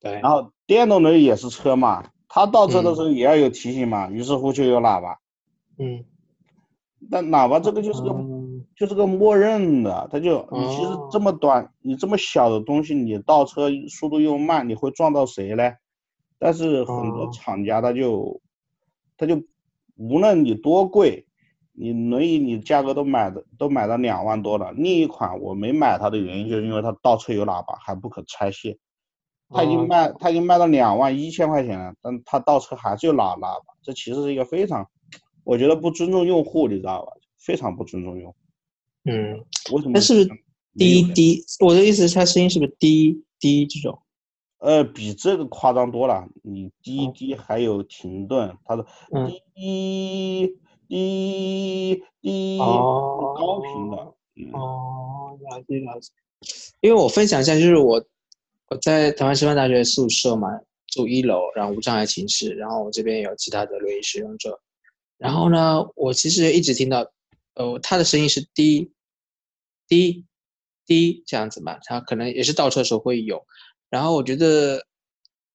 [0.00, 0.12] 对。
[0.20, 5.18] 然后电动的也是车嘛，它倒车的时候也要有提醒嘛，于是乎就有喇叭。
[5.78, 6.04] 嗯。
[7.10, 8.14] 但喇叭这个就是个
[8.76, 15.72] 就是个默认的，它就你其实这么短，你这么小的东西，你倒车速度又慢，你会撞到谁呢？
[16.38, 18.40] 但是很多厂家他就。
[19.20, 19.42] 他就
[19.96, 21.26] 无论你多贵，
[21.72, 24.72] 你轮椅你价格都买的都买到两万多了。
[24.72, 28.78] 另一款我没买它的原因就是因为它倒车有喇叭，还不可拆卸。
[29.50, 33.74] 它已经卖，它已经卖到两万一千块钱了，但它倒车还是有喇喇叭。
[33.82, 34.88] 这其实是一个非常，
[35.44, 37.12] 我觉得不尊重用户，你知道吧？
[37.36, 38.36] 非常不尊重用户。
[39.04, 39.92] 嗯，为什么？
[39.92, 40.28] 它是不是
[40.78, 41.44] 滴滴？
[41.62, 44.00] 我的意思是它声音是不是滴滴这种？
[44.60, 46.26] 呃，比这个夸张多了。
[46.42, 48.86] 你滴滴还有停顿，他的
[49.54, 50.56] 滴
[50.88, 53.96] 滴滴高频的。
[54.56, 56.12] 哦，了解了解。
[56.80, 58.02] 因为我分享一下，就是我
[58.68, 60.48] 我在台湾师范大学宿舍嘛，
[60.86, 64.60] 住一楼，然后无障碍寝室，然后我这边有其他的轮椅使用者，
[65.18, 67.10] 然后呢，我其实一直听到，
[67.54, 68.90] 呃，他的声音是滴
[69.86, 70.24] 滴
[70.86, 73.44] 滴这样子嘛，他可能也是倒车的时候会有，
[73.90, 74.82] 然后我觉得。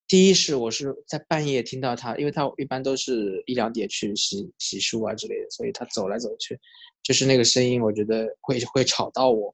[0.07, 6.55] 第一是我是在半夜听到他，因为他一般都是一两点去洗洗漱啊之类的，所以他走来走去，
[7.01, 9.51] 就是那个声音，我觉得会会吵到我。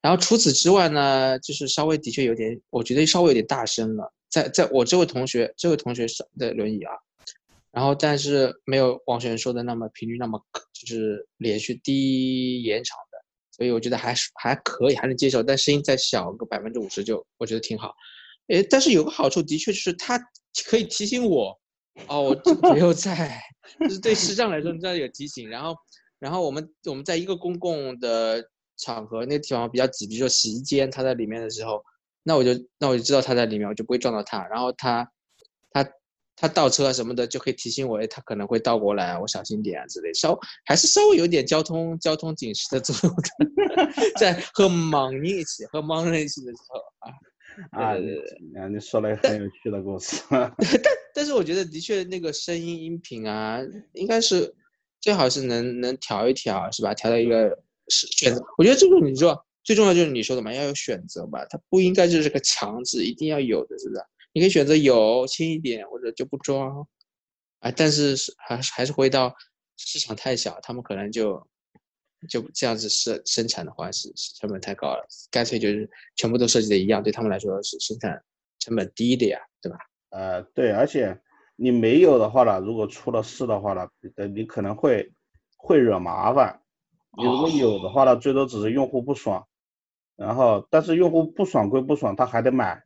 [0.00, 4.12] 然后除此之外呢，就是稍微的确有点，我觉得稍微有点大声了。
[4.30, 6.06] 在在我这位同学，这位同学
[6.38, 6.92] 的轮椅啊，
[7.72, 10.40] 然后但是没有王璇说的那么频率那么
[10.72, 12.96] 就是连续低延长，
[13.56, 15.42] 所以我觉得还是还可以，还能接受。
[15.42, 17.94] 但声音再小个百分之五十就我觉得挺好。
[18.48, 20.18] 诶，但是有个好处，的确就是它
[20.68, 21.56] 可以提醒我，
[22.08, 23.40] 哦，我没有在，
[23.80, 25.48] 就是对视障来说，你知道有提醒。
[25.48, 25.74] 然后，
[26.18, 28.44] 然后我们我们在一个公共的
[28.76, 31.82] 场合，那地方比较挤，比如说洗衣间，他在里面的时候，
[32.22, 34.44] 那我就那我就知道他在里面，我就不会撞到他。
[34.48, 35.08] 然后他
[36.36, 40.12] 他他倒车啊什么的，就可以提醒我，哎，他可能会倒过来，我小心点啊之类。
[40.14, 47.12] 稍还是稍微有点交通交通警示的作用的， 在和盲人一起和盲人一起的时候啊。
[47.70, 47.94] 啊，
[48.68, 50.20] 你说了很有趣的故事。
[50.28, 53.60] 但但是我觉得的确那个声音音频啊，
[53.92, 54.52] 应该是
[55.00, 56.92] 最好是能能调一调，是吧？
[56.94, 57.56] 调到一个
[57.88, 58.44] 是选择。
[58.58, 64.02] 我觉得这个你说最重要就是你说的嘛，要有选择吧，它不应该就是个强制一定要有的，是不是？
[64.34, 66.86] 你可以选择有轻一点，或者就不装。
[67.60, 69.34] 啊，但是还是还是回到
[69.78, 71.48] 市场太小，他们可能就。
[72.26, 78.18] 就这样子生生产的话是成本太高了，干脆就是全部都设计的一样，对他们来说是生产
[78.60, 79.76] 成本低的呀，对吧？
[80.08, 81.20] 呃，对，而且
[81.54, 85.12] 你没有的话呢，如果出了事的话呢，呃，你可能会
[85.58, 86.62] 会惹麻烦。
[87.18, 89.46] 你如果有的话呢，最多只是用户不爽，
[90.16, 92.82] 然后但是用户不爽归不爽，他还得买。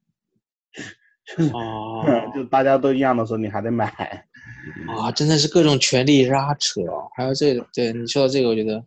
[1.53, 3.87] 哦，就大家都一样的时候，你还得买。
[4.89, 6.81] 啊，真的是各种权力拉扯，
[7.17, 8.85] 还有这个，对你说到这个，我觉得。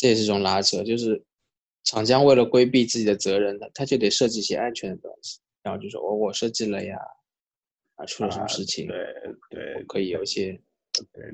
[0.00, 1.20] 这也是种拉扯，就是
[1.82, 6.96] 厂家为了规避自己的责任，他他就得设计一些安全的东西，然后就说我我设计了呀，
[7.96, 8.96] 啊出了什么事情，对
[9.50, 10.52] 对，可以有一些，
[11.12, 11.24] 对，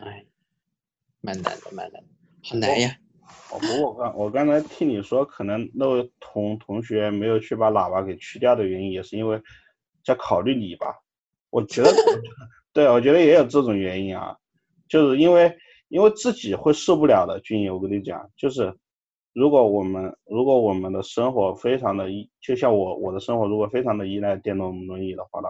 [0.00, 0.24] 哎，
[1.20, 2.08] 蛮难的，蛮难的，
[2.44, 2.96] 好难呀。
[3.50, 9.40] 哦，不过我刚我刚才听你说，可能那位同同学没有去把喇叭给去掉的原因，也是因为
[10.04, 10.94] 在考虑你吧？
[11.50, 11.90] 我觉得，
[12.72, 14.36] 对，我觉得也有这种原因啊，
[14.88, 15.56] 就是因为。
[15.90, 18.72] 因为自己会受不了的，军爷，我跟你讲，就是
[19.32, 25.48] 如果我们如果我们的生活非常的依，就像我我的生活如果非常的依赖电动轮椅的话呢，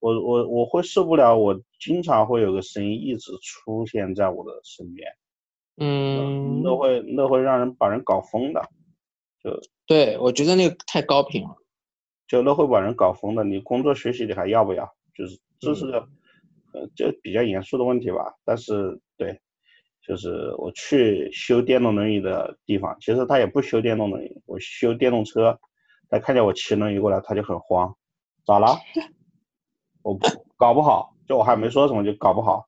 [0.00, 5.06] 我我我会受不了，我经常会有个声音一直出现在我的身边，
[5.76, 8.62] 嗯，那会那会让人把人搞疯的，
[9.42, 11.56] 就对我觉得那个太高频了，
[12.28, 14.88] 就那会把人搞疯的，你工作学习你还要不要？
[15.14, 15.98] 就是这是个
[16.72, 19.40] 呃这比较严肃的问题吧，但是对。
[20.04, 25.56] 就是我去修电动轮椅的地方，其实他也不修电动轮椅，我修电动车，
[26.10, 27.94] 他看见我骑轮椅过来，他就很慌，
[28.44, 28.76] 咋了？
[30.02, 30.18] 我
[30.56, 32.66] 搞不好，就我还没说什么就搞不好，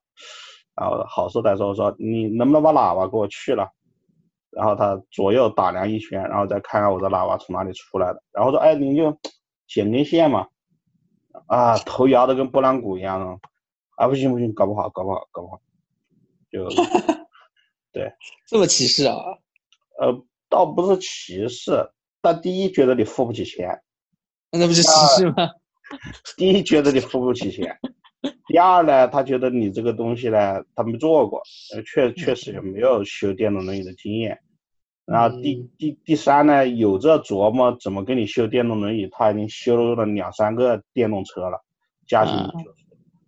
[0.75, 3.69] 然后好说歹说我说你能不能把喇叭给我去了？
[4.51, 9.17] 然后他左右打量一圈，然后再看看我的喇叭从哪里出来的，然后说哎你就
[9.67, 10.47] 剪根线嘛，
[11.47, 13.39] 啊头摇的跟拨浪鼓一样的，
[13.95, 15.61] 啊不行不行搞不好搞不好搞不好，
[16.51, 16.67] 就。
[17.95, 18.11] 对，
[18.45, 19.15] 这么歧视啊？
[20.01, 21.89] 呃，倒不是歧视，
[22.21, 23.69] 但第一觉得你付不起钱，
[24.51, 25.49] 那不是歧视吗？
[26.35, 27.79] 第一觉得你付不起钱，
[28.47, 31.41] 第二呢，他觉得你这个东西呢，他没做过，
[31.73, 34.39] 呃，确确实也没有修电动轮椅的经验。
[35.05, 41.63] 然后第第第三呢，有这琢磨怎么给你修电动轮椅，他已经修了两三个电动车了，
[42.07, 42.33] 家庭
[42.63, 42.75] 就是。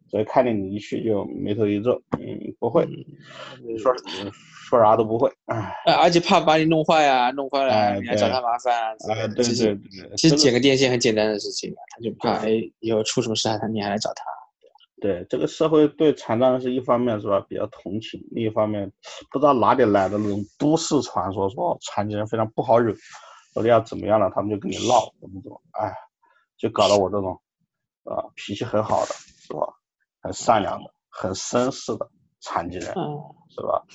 [0.09, 2.87] 所以看见你一去就眉头一皱，嗯，不会，
[3.77, 3.93] 说
[4.69, 8.95] 说啥都不会，哎，而且怕把你弄坏啊，弄坏了你还找他麻烦啊，
[9.35, 14.23] 对对对，其实剪个电线很简单的事情，他就怕哎以后出什么事啊，他你还来找他。
[14.99, 18.91] 对，这个社会对残障人士一方面是吧比较同情，另一方面
[19.31, 22.95] 不知道哪里来的那种都市传说，说残疾人非常不好惹，
[23.53, 25.93] 到底要怎么样了，他们就跟你闹怎么怎么，哎，
[26.57, 27.39] 就搞得我这种
[28.05, 29.67] 啊脾气很好的是吧？
[30.19, 32.87] 很善良的、很绅士的残疾人，
[33.49, 33.85] 是吧？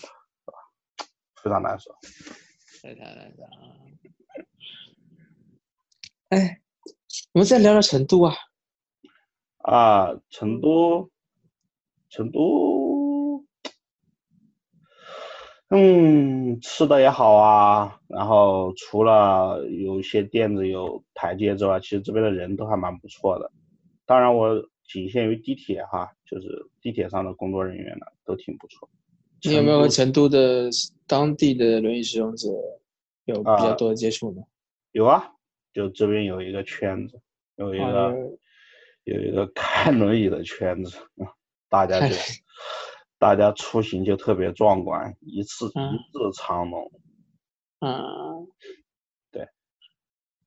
[1.42, 1.90] 非常难受。
[2.80, 3.48] 非常难受啊！
[6.30, 6.60] 哎，
[7.32, 8.34] 我们再聊聊成都啊。
[9.62, 11.08] 啊，成都，
[12.10, 13.44] 成都，
[15.68, 23.50] 嗯，吃的也好啊，然后除了有一些店子有台阶之外，其实这边的人都还蛮不错的。
[24.04, 28.88] 当然，我仅限于地铁哈，就是地铁上的工作人员呢都挺不错。
[29.44, 30.68] 你有没有和成都的
[31.06, 32.48] 当地的轮椅使用者
[33.24, 34.42] 有比较多的接触呢？
[34.90, 35.32] 有啊，
[35.72, 37.20] 就这边有一个圈子，
[37.56, 38.14] 有一个
[39.04, 40.96] 有一个看轮椅的圈子，
[41.68, 42.14] 大家就。
[43.18, 45.70] 大家出行就特别壮观，一次一
[46.12, 46.90] 字长龙。
[47.78, 48.48] 嗯，
[49.30, 49.46] 对，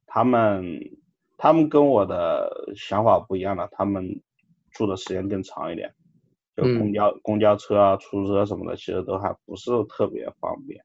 [0.06, 0.78] 他们
[1.38, 4.22] 他们跟我的想法不一样了，他们
[4.72, 5.96] 住的时间更长一点，
[6.58, 10.84] 就公交公交车啊、出租车什么的，其实都还不是特别方便。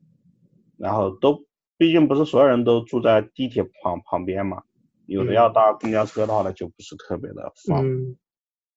[0.77, 1.45] 然后都
[1.77, 4.62] 毕竟不是所有人都住在地铁旁旁边嘛，
[5.11, 8.16] 有的要搭公交车的话呢，就不是特别的方便。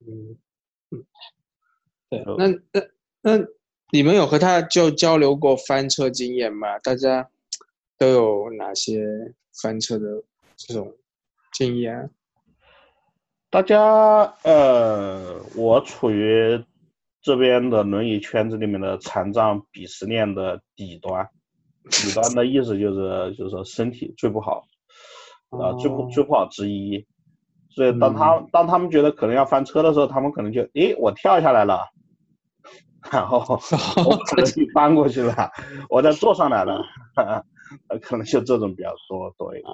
[0.05, 0.37] 嗯
[0.91, 1.05] 嗯，
[2.09, 2.87] 对，那那。
[3.25, 3.47] 那
[3.89, 6.77] 你们有和他就交流过翻车经验吗？
[6.79, 7.29] 大家
[7.97, 10.21] 都有哪些翻车的
[10.57, 10.93] 这种
[11.53, 12.09] 经验？
[13.49, 16.61] 大家呃，我处于
[17.21, 21.29] 这边的轮椅圈子里面的残障鄙视链的底端，
[21.89, 24.67] 底端的意思就是就是说身体最不好，
[25.61, 27.05] 啊最不最不好之一。
[27.69, 31.89] 所以当他当他们觉得可能要翻车的时候，他们可能就诶我跳下来了。
[33.11, 33.39] 然后
[34.07, 35.51] 我可能就翻过去了，
[35.89, 36.81] 我再坐上来了，
[38.01, 39.69] 可能就这种比较多多一点。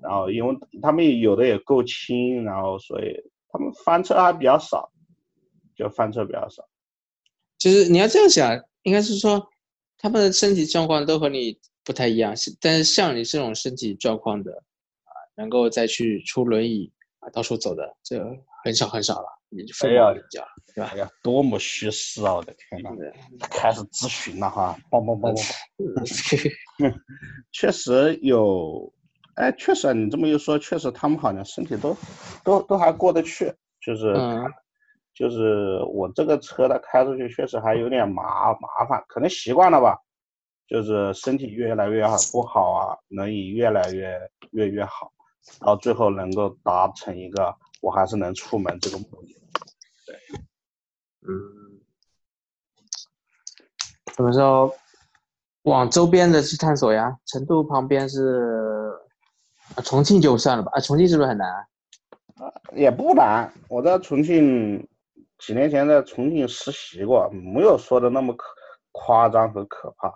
[0.00, 3.14] 然后因为他们有的也够轻，然后所以
[3.50, 4.90] 他们翻车还比较少，
[5.76, 6.64] 就翻车比较少。
[7.58, 9.46] 其实你要这样想，应该是说
[9.98, 18.22] 他们的身体状况都和你不太一样，但是像你这种身体状况的啊，能够再去出轮椅啊到处走的，这
[18.62, 19.26] 很少很少了。
[19.48, 20.90] 你就非要讲，对吧？
[20.92, 22.34] 哎呀，多么虚实啊！
[22.34, 22.90] 我的天呐，
[23.50, 25.42] 开始咨询了哈，帮帮帮帮
[27.50, 28.92] 确实有，
[29.36, 31.96] 哎，确实啊，你这么一说，确实他们好像身体都
[32.44, 34.12] 都都还过得去，就是
[35.14, 39.96] 就是我这个车的开出去确实还有点麻麻烦，可能习惯了吧，
[40.68, 45.10] 就是身体越来越好不好啊，能以越来越越越好，
[45.60, 49.34] 到最后能够达成一个我还是能出门这个目的。
[50.06, 50.14] 对
[51.22, 51.80] 嗯，
[54.14, 54.74] 怎么说
[55.62, 57.16] 往周边的去探索呀？
[57.26, 58.92] 成都旁边是
[59.74, 60.70] 啊，重庆就算了吧。
[60.74, 61.48] 啊，重庆是不是很难？
[62.36, 63.52] 啊，也不难。
[63.68, 64.86] 我在重庆
[65.38, 68.46] 几年前在重庆实习过，没有说的那么可
[68.92, 70.12] 夸张和可怕。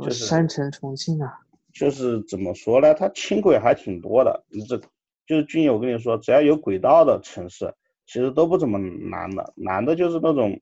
[0.00, 1.32] 就是山城重庆啊。
[1.72, 2.94] 就是怎么说呢？
[2.94, 4.44] 它轻轨还挺多的。
[4.48, 4.78] 你这
[5.26, 7.74] 就是俊友，我跟你说，只要有轨道的城市。
[8.04, 10.60] 其实都不怎么难的，难的就是那种，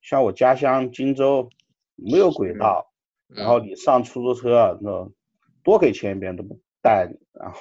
[0.00, 1.48] 像我家乡荆州，
[1.94, 2.90] 没有轨道，
[3.28, 5.08] 然后你上出租车，那
[5.62, 7.58] 多给钱别人都不带你，然后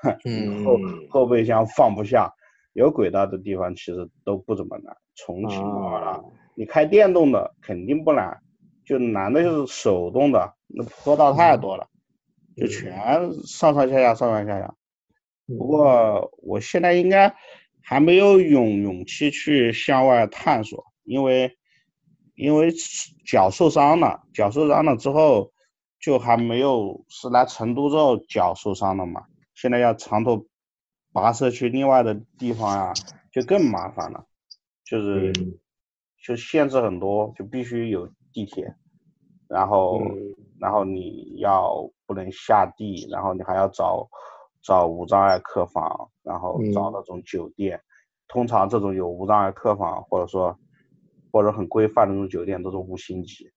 [0.64, 0.78] 后
[1.10, 2.32] 后备箱放不下，
[2.74, 4.96] 有轨道的地方其实都不怎么难。
[5.16, 6.24] 重庆的话，
[6.54, 8.40] 你开电动的肯定不难，
[8.84, 11.88] 就难的就是手动的，那坡道太多了，
[12.56, 12.92] 就全
[13.46, 14.74] 上上下下上上下下。
[15.46, 17.34] 不过我现在应该。
[17.86, 21.54] 还没有勇勇气去向外探索，因为
[22.34, 22.72] 因为
[23.26, 25.52] 脚受伤了，脚受伤了之后
[26.00, 30.48] 就还没有是来成都之后脚受伤了嘛，现在要长途
[31.12, 32.94] 跋涉去另外的地方呀，
[33.30, 34.24] 就更麻烦了，
[34.82, 35.30] 就是
[36.24, 38.74] 就限制很多，就必须有地铁，
[39.48, 40.02] 然后
[40.60, 44.06] 然后你要不能下地，然后你还要找。
[44.66, 47.78] 找无障碍客房，然后找那种酒店。
[48.28, 50.58] 通常这种有无障碍客房，或者说
[51.30, 53.52] 或者很规范的那种酒店，都是五星级。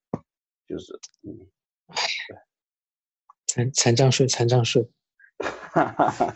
[0.67, 0.91] 就是
[1.23, 1.47] 嗯，
[3.45, 4.91] 残残障税，残障税。
[5.39, 6.33] 哈哈哈！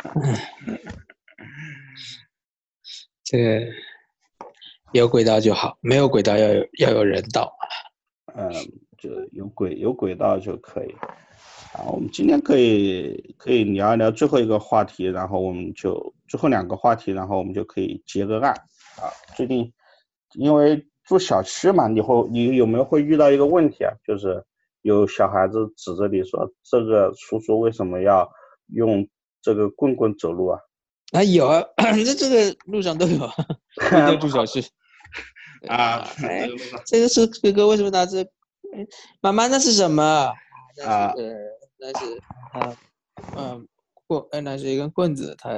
[3.25, 3.59] 这个
[4.93, 7.53] 有轨道就好，没有轨道要有要有人道。
[8.36, 8.51] 嗯，
[8.97, 10.91] 就有轨有轨道就可以。
[11.73, 18.51] 啊，我们今天可以可以聊一聊最后一个话题，然后我们就最后两个话题，然后我们就可以结个案。
[18.97, 19.71] 啊，最近
[20.34, 23.93] 因为住小区嘛，你会你有没有会遇到一个问题啊？
[24.05, 24.43] 就是
[24.82, 28.29] 有小孩子指着你说：“这个叔叔为什么要
[28.73, 29.07] 用
[29.41, 30.59] 这个棍棍走路啊？”
[31.13, 31.63] 啊，有啊，
[32.05, 33.19] 这这个路上都有，
[34.07, 34.61] 都住小区。
[35.68, 36.07] 啊，
[36.86, 38.26] 这个是哥哥为什么拿着？
[39.22, 40.03] 妈妈那是什么？
[40.86, 41.14] 啊。
[41.84, 42.22] 那是
[42.53, 42.78] 他，
[43.36, 43.68] 嗯，
[44.05, 45.49] 棍，哎，那是一根棍子，他，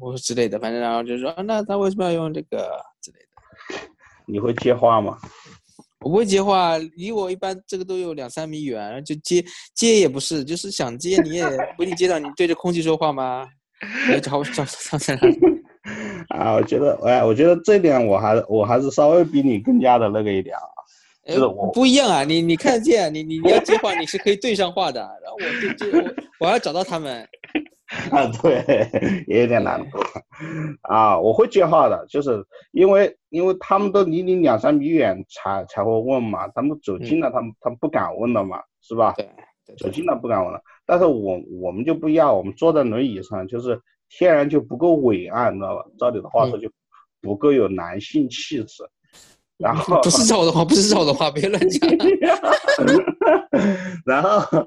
[0.00, 2.68] 我之类的，反正然后就说，那他为什么要用这个
[3.00, 3.88] 之类的？
[4.26, 5.16] 你会接话吗？
[6.04, 9.44] 我不会接话，离我一般这个都有两三米远，就接
[9.74, 11.44] 接也不是，就是想接你也
[11.76, 13.46] 不一定接到，你对着空气说话吗？
[14.12, 15.20] 你找找找在哪？
[16.28, 20.62] 啊，我觉得，哎，我觉得这点我还我还是稍微比你更加的那个一点啊。
[21.26, 25.98] 哎是我不一样啊，你你看得见，你你你要接话，你是可以对上话的，然后我就接
[26.40, 27.22] 我我要找到他们，
[28.10, 28.64] 啊，对，
[29.26, 29.98] 也有点难度
[30.82, 31.18] 啊。
[31.18, 39.12] 我会接话的，就是因为因为他们都离你两三米远才才会问嘛，他们走近了，他们他们不敢问了嘛，是吧？
[39.14, 39.28] 对
[39.66, 40.58] 对对，走近了不敢问了。
[40.86, 43.78] 但是我我们就不一样，我们坐在轮椅上，就是
[44.08, 45.84] 天然就不够伟岸，你知道吧？
[45.98, 46.70] 照你的话说，就
[47.20, 48.82] 不够有男性气质。
[49.56, 51.90] 然后 不是照我的话，不是照我的话，别乱讲。
[54.06, 54.66] 然后，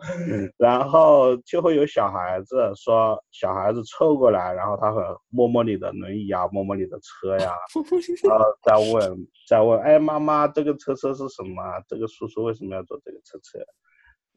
[0.57, 7.53] 然后就会有小孩子说，小孩子凑过来，然后他会摸摸你的轮椅啊，摸摸你的车呀，
[8.27, 11.81] 然后再问，再问，哎，妈妈，这个车车是什么啊？
[11.87, 13.59] 这个叔叔为什么要坐这个车车？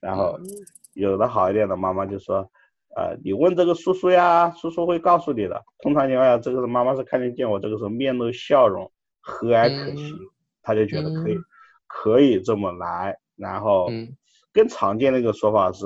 [0.01, 0.39] 然后
[0.93, 2.49] 有的好一点的妈妈就说，
[2.97, 5.63] 呃，你问这个叔叔呀，叔叔会告诉你的。
[5.81, 8.91] 通常情况下，这个是妈妈是看得见我这个时候面露笑容，
[9.21, 10.17] 和蔼可亲，
[10.63, 11.37] 她就觉得可以，
[11.87, 13.17] 可以这么来。
[13.37, 14.17] 然后嗯
[14.53, 15.85] 更常见的一个说法是，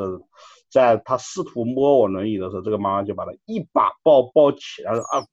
[0.71, 5.25] 在他试图摸我轮椅的时候，这个妈妈就把他一把抱抱起，然后说啊，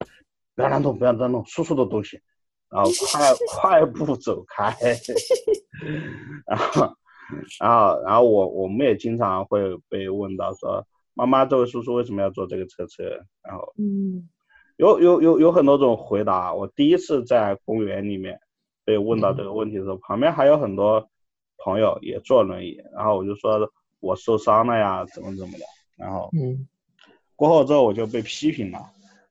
[0.56, 2.22] 不要乱动，不要乱动，叔叔的东西，
[2.70, 4.74] 然后快 快步走开，
[6.48, 6.96] 然后
[7.60, 9.60] 然后然后我我们也经常会
[9.90, 13.04] 被问到说，妈妈，这位叔叔为什么要坐这个车车？
[13.42, 14.30] 然后嗯
[14.78, 16.54] 有有有有很多种回答。
[16.54, 18.40] 我第一次在公园里面
[18.84, 21.10] 被问到这个问题的时候，旁边还有很多
[21.58, 25.66] 朋友也坐轮椅，然后我就说我受伤了呀，怎么怎么的。
[25.96, 26.68] 然后嗯
[27.36, 28.80] 过后之后我就被批评了，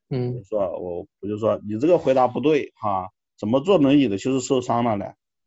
[0.09, 5.05] 嗯我说我我就说你这个回答不对哈，怎么坐轮椅的就是受伤了呢？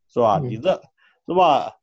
[0.08, 0.38] 是吧？
[0.42, 0.80] 嗯你这
[1.26, 1.74] 是吧？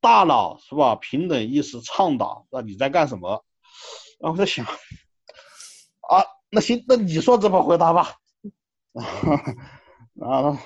[0.00, 0.96] 大脑是吧？
[0.96, 3.44] 平等意识倡导，那你在干什么？
[4.22, 8.14] 然后我在想，啊，那行，那你说怎么回答吧？
[10.14, 10.56] 然 后，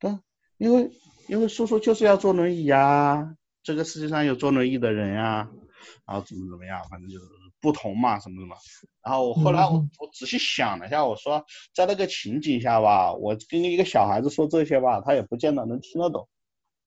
[0.00, 0.18] 但
[0.56, 0.90] 因为
[1.28, 5.50] 因为叔叔就是要坐轮椅呀，这个世界上有坐轮椅的人呀，
[6.06, 7.26] 然后怎么怎么样，反正就是
[7.60, 8.56] 不同嘛，什么什么。
[9.04, 16.26] 然后我后来我嗯我仔细想了一下，我说在那个情景下吧，我跟一个小孩子说这些吧，他也不见得能听得懂。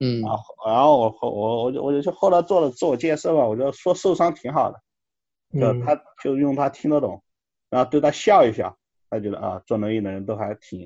[0.03, 4.81] 嗯然后然后我后我我就我就去后来做了自我介绍吧，我就说受伤挺好的，
[5.53, 7.21] 就嗯他就用他听得懂，
[7.69, 8.77] 然后对他笑一笑，
[9.09, 10.79] 他觉得啊坐轮椅的人都还挺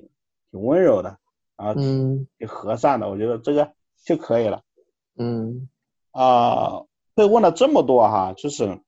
[0.52, 1.18] 挺温柔的，
[1.58, 4.62] 然后嗯挺和善的，我觉得这个就可以了。
[5.18, 5.70] 嗯
[6.12, 8.80] 啊、被问了这么多哈，就是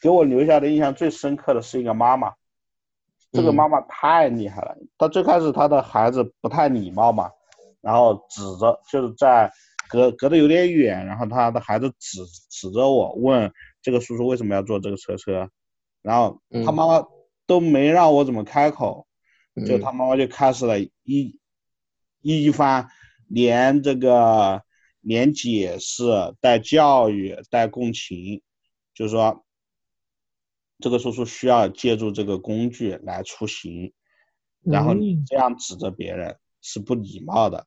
[0.00, 2.32] 给我留下的印象最深刻的是一个妈妈，
[3.32, 4.76] 这个嗯妈妈太厉害了。
[4.96, 7.30] 她最开始她的孩子不太礼貌嘛，
[7.80, 9.52] 然后指着就是在
[9.88, 13.52] 隔隔得有点远，然后她的孩子指指着我问
[13.82, 15.50] 这个叔叔为什么要坐这个车车，
[16.02, 16.74] 然后她嗯。
[16.74, 17.06] 妈妈
[17.46, 19.06] 都没让我怎么开口，
[19.66, 19.80] 就嗯。
[19.80, 21.38] 他妈妈就开始了一
[22.20, 22.88] 一番
[23.26, 24.62] 连这个
[25.00, 26.04] 连解释
[26.40, 28.40] 带教育带共情，
[28.94, 29.44] 就是说
[30.78, 33.92] 这个叔叔需要借助这个工具来出行，
[34.62, 35.24] 然后你嗯。
[35.26, 37.66] 这样指着别人是不礼貌的，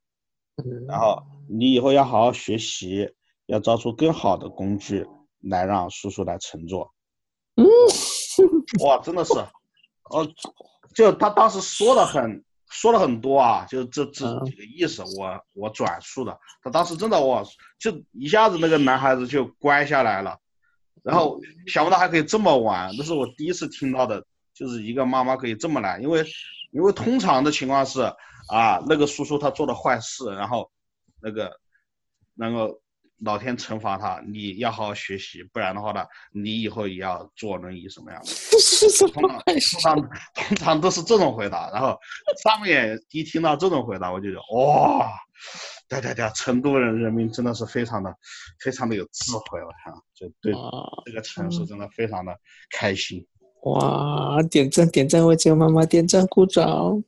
[0.55, 0.85] 嗯。
[0.87, 3.11] 然后你以后要好好学习，
[3.45, 5.05] 要造出更好的工具
[5.49, 6.93] 来让叔叔来乘坐。
[7.55, 7.65] 嗯
[8.83, 9.33] 哇，真的是，
[10.11, 10.27] 哦，
[10.93, 16.37] 就他当时说的很说了很多啊，就这这嗯几个意思，我我转述的。
[16.61, 17.43] 他当时真的哇，
[17.79, 20.37] 就一下子那个男孩子就乖下来了，
[21.01, 26.25] 然后想不到还可以这么玩，那是我第一次听到的，就是一个妈妈可以这么来，因为
[26.71, 28.01] 因为通常的情况是
[28.49, 30.69] 啊，那个叔叔他做了坏事，然后
[31.21, 31.57] 那个
[32.33, 32.77] 那个
[33.19, 38.27] 老天惩罚他，你要好好学习，不然的话呢，你以后也要坐轮椅什么样的。
[39.07, 39.59] 通常么通？
[39.81, 39.95] 常
[40.33, 41.97] 通常都是这种回答，然后
[42.43, 45.09] 上面一听到这种回答，我就觉得哇，
[45.87, 48.13] 对对对，成都人人民真的是非常的
[48.59, 50.53] 非常的有智慧，我看就对
[51.05, 52.37] 这个城市真的非常的
[52.69, 53.25] 开心。
[53.63, 54.43] 哇！
[54.51, 57.03] 点赞点赞，为这个妈妈点赞鼓掌。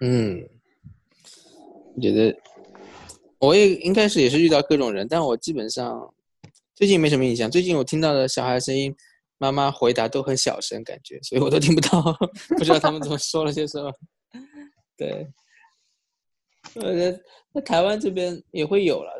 [0.00, 0.48] 嗯，
[1.96, 2.36] 我觉得
[3.44, 6.12] 我也应该是也是遇到各种人，但我基本上
[6.74, 7.50] 最近没什么印象。
[7.50, 8.94] 最近我听到的小孩声音，
[9.36, 12.02] 妈妈回答都很小声，感觉，所以我都听不到，
[12.56, 13.92] 不知道他们怎么说了些什么。
[14.96, 15.26] 对，
[16.76, 17.18] 呃，
[17.52, 19.12] 那台湾这边也会有了，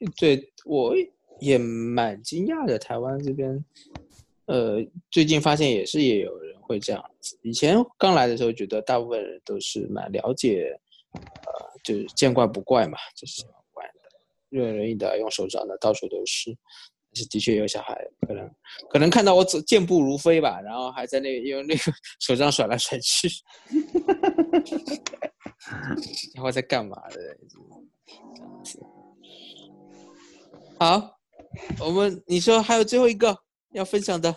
[0.00, 0.94] 那对我
[1.40, 2.78] 也蛮惊讶的。
[2.78, 3.62] 台湾这边，
[4.46, 7.38] 呃，最近发现也是也有人会这样子。
[7.42, 10.78] 以前刚来的时候，觉得大部分人都是蛮了解，
[11.12, 11.20] 呃，
[11.84, 13.44] 就是见怪不怪嘛，就是。
[14.56, 16.50] 热轮椅的用手掌的到处都是，
[17.12, 17.94] 但是的确有小孩
[18.26, 18.50] 可能
[18.90, 23.28] 可能看到我走健步如飞吧，然后还在那用那个手杖甩来甩去，
[26.34, 27.16] 然后在干嘛的？
[30.78, 31.18] 好，
[31.80, 33.36] 我们你说还有最后一个
[33.72, 34.34] 要分享的，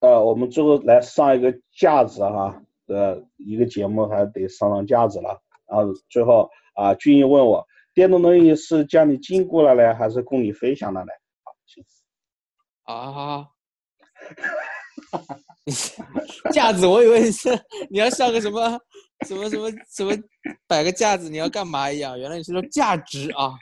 [0.00, 5.42] 呃，我们最后来上一个架子哈，呃，一个节目还得上上架子了。
[5.68, 11.06] 然后最后啊，俊逸问我，电动轮椅是叫你禁锢了呢，还是供你飞翔的呢？
[12.84, 13.46] 啊，
[16.52, 17.48] 架子，我以为是
[17.90, 18.78] 你要上个什么
[19.26, 20.12] 什么什么什么
[20.66, 22.18] 摆个架子，你要干嘛一样？
[22.18, 23.54] 原来你是说价值啊，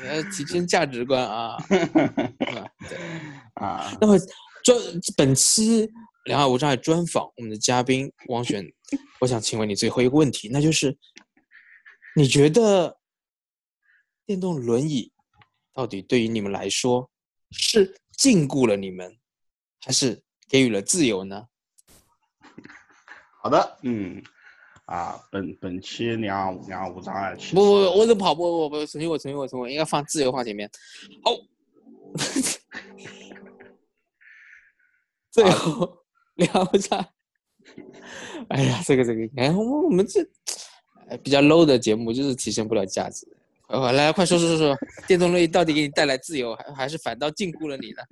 [0.00, 1.56] 你要提升价值观啊。
[1.68, 1.78] 对
[3.60, 4.16] 啊，那么
[4.62, 4.78] 专
[5.16, 5.90] 本期
[6.26, 8.64] 两岸无障碍专访我们的嘉宾汪璇，
[9.20, 10.96] 我想请问你最后一个问题，那就是
[12.14, 12.96] 你觉得
[14.30, 15.10] 电动轮椅
[15.72, 17.10] 到底对于你们来说
[17.50, 19.12] 是禁锢了你们，
[19.80, 21.48] 还是给予了自由呢？
[23.42, 24.22] 好的，嗯，
[24.84, 30.70] 啊，本本期两岸两岸无障碍，其不不不，我得跑，不不不，重新我重新我重新我应该放自由放前面。
[31.24, 31.32] 好，
[35.32, 36.04] 最后
[36.36, 37.12] 聊一下。
[38.50, 40.24] 哎呀，这个这个，哎，我我们这
[41.08, 43.26] 哎比较 low 的节目就是提升不了价值。
[43.70, 48.02] 呃，来快说说说说，电动轮椅到底给你带来自由，还还是反倒禁锢了你呢？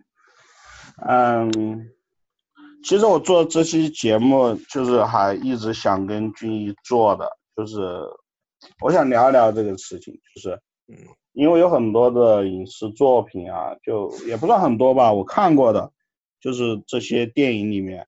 [1.08, 1.90] 嗯，
[2.84, 7.76] 其实我做这期节目，就是还一直想跟俊逸做的，就是
[8.80, 10.50] 我想聊一聊这个事情，就是，
[10.86, 10.96] 嗯
[11.32, 15.92] 因为有很多的影视作品啊，就也不算很多吧，我看过的，
[16.40, 18.06] 就是这些电影里面，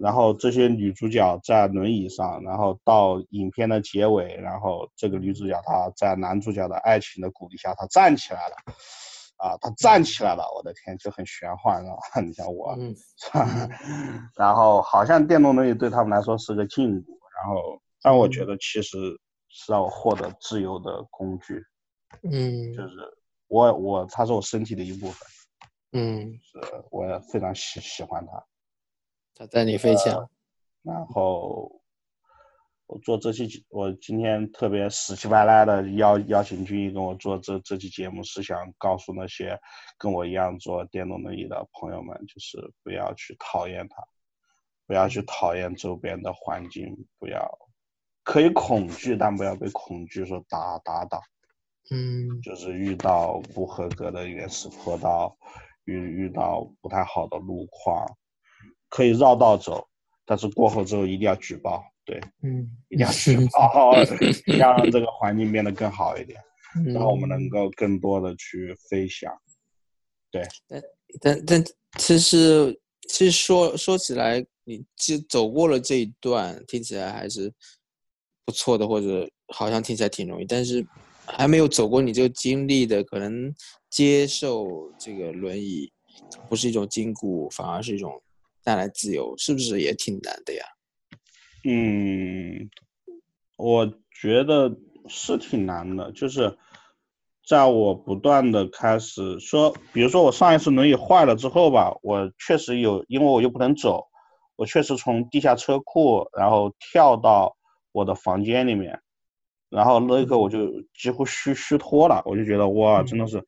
[0.00, 8.56] 然后这些女主角在轮椅上，然后到影片的结尾，然后这个女主角她在男主角的爱情的鼓励下，她站起来了，
[9.36, 11.92] 啊，她站起来了，我的天，就很玄幻啊！
[12.24, 12.96] 你像我，嗯
[14.38, 18.98] 然后好像电动轮椅对他们来说是个禁锢，然后但我觉得其实
[19.48, 21.62] 是让我获得自由的工具，
[22.22, 22.94] 嗯就是
[23.48, 25.28] 我我它是我身体的一部分，
[25.92, 26.58] 嗯，是
[26.90, 28.42] 我也非常喜喜欢它。
[29.40, 30.28] 它带你飞翔。
[30.82, 31.80] 然后
[32.84, 39.58] 我做这期，我今天特别死乞白赖的邀邀请君毅跟我做这这期节目，是想告诉那些
[39.96, 43.96] 跟我一样做电动轮椅的朋友们，就是不要去讨厌它，
[44.86, 47.58] 不要去讨厌周边的环境，不要
[48.22, 51.18] 可以恐惧，但不要被恐惧所打打倒。
[51.90, 55.34] 嗯就是遇到不合格的原始坡道，
[55.84, 58.06] 遇遇到不太好的路况，
[58.90, 59.88] 可以绕道走，
[60.26, 63.94] 但是过后之后一定要举报，对，嗯一定要举报，
[64.58, 66.38] 要 让这个环境变得更好一点，
[66.76, 69.32] 嗯，让我们能够更多的去飞翔。
[70.30, 70.82] 对但
[71.20, 71.64] 但但
[71.98, 77.52] 其实其实说说起来，你其实走过了这一段，听起来还是
[78.44, 80.86] 不错的，或者好像听起来挺容易，但是
[81.26, 83.52] 还没有走过你这个经历的，可能
[83.88, 85.92] 接受这个轮椅
[86.48, 88.20] 不是一种禁锢，反而是一种
[88.64, 90.64] 带来自由，是不是也挺难的呀？
[91.64, 92.70] 嗯，
[93.56, 94.74] 我觉得
[95.08, 96.56] 是挺难的，就是
[97.46, 104.06] 在我不断的开始说，比如说我上一次轮椅坏了之后吧，我确实有，因为我又不能走，
[104.56, 107.56] 我确实从地下车库然后跳到
[107.92, 109.00] 我的房间里面，
[109.68, 113.38] 然后那一刻我就几乎虚虚脱了，我就觉得哇，真的是，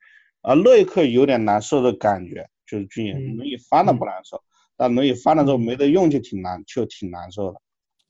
[0.41, 4.43] 啊，那一刻有点难受的感觉，就是俊逸嗯轮椅翻了不难受，
[4.83, 7.61] 但轮椅翻了之后没得用就挺难，就挺难受的。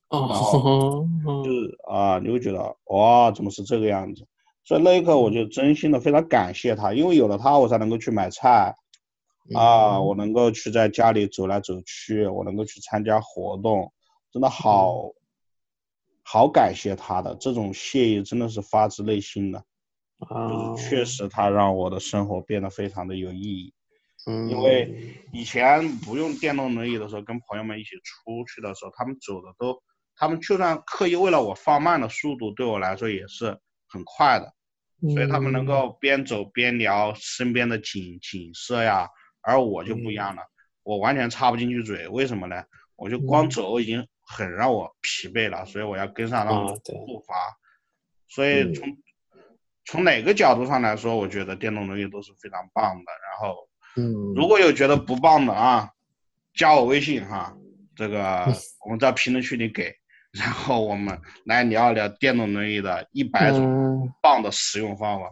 [0.09, 1.07] 哦，
[1.45, 4.27] 就是啊，你会觉得哇，怎么是这个样子？
[4.65, 8.75] 所以那一刻我就真心的非常感谢他，因为有了他，我才能够去买菜
[9.55, 13.93] 啊，我能够去在家里走来走去，我能够去参加活动，
[14.33, 15.13] 真的好
[16.23, 19.63] 好感谢他的这种谢意，真的是发自内心的。
[20.21, 23.75] 啊，就是确实，他让我的生活变得非常的有意义。
[24.27, 29.83] 嗯，因为以前不用电动轮椅的时候，跟朋友们一起出去的时候，他们走的都，
[30.15, 33.59] 他们就算刻意为了我放慢的速度，对我来说也是
[33.89, 34.55] 很快的，
[35.13, 39.09] 所以他们能够边走边聊身边的景景色呀，
[39.41, 40.43] 而我就不一样了，
[40.85, 42.63] 我完全插不进去嘴，为什么呢？
[42.95, 43.51] 我就光嗯。
[43.51, 47.35] 走已经很让我疲惫了，所以我要跟上他们的步伐，
[48.29, 48.75] 所以嗯。
[48.75, 48.97] 从
[49.85, 53.69] 从哪个角度上来说，我觉得电动轮椅都是非常棒的，然后。
[53.97, 55.91] 嗯，如果有觉得不棒的啊，
[56.55, 57.57] 加我微信哈，
[57.95, 58.55] 这个嗯
[58.87, 59.95] 我们在评论区里给
[60.33, 65.31] 然后我们来聊一聊电动轮椅的一百种嗯，棒的使用方法。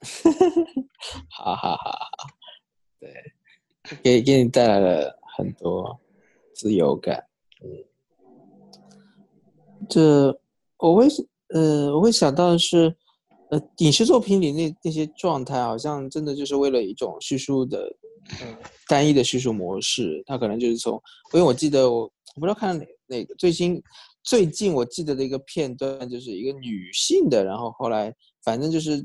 [1.30, 2.08] 好好好好，
[3.00, 3.12] 对，
[4.02, 6.00] 给给你带来了很多
[6.54, 7.26] 自由感。
[7.60, 7.68] 嗯，
[9.90, 10.40] 这
[10.78, 12.96] 我会是呃，我会想到的是，
[13.50, 17.90] 呃，影视作品里那那些状态，好像真的就是为了一种叙述的，
[18.40, 20.22] 呃，单一的叙述模式。
[20.26, 20.94] 它可能就是从，
[21.32, 23.82] 因为我记得我我不知道看哪哪个最新
[24.22, 29.02] 最近我记得的一个片段，就是一个女性的，然后后来反正就是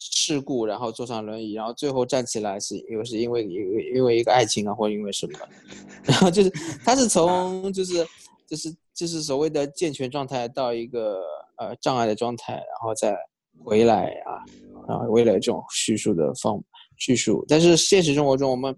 [0.00, 5.38] 事故，然后坐上轮椅，然后最后站起来是因为是因为因为因为一个爱情啊，或者因为什么，
[6.02, 6.50] 然后就是
[6.84, 8.04] 他是从就是
[8.48, 11.20] 就是就是所谓的健全状态到一个
[11.58, 13.16] 呃障碍的状态，然后再
[13.64, 14.40] 回来啊，
[14.88, 16.62] 然后为了这种叙述的方
[16.96, 18.76] 叙述，但是现实生活中我们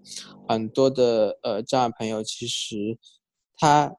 [0.48, 2.96] 很多的呃障碍朋友其实
[3.58, 3.92] 他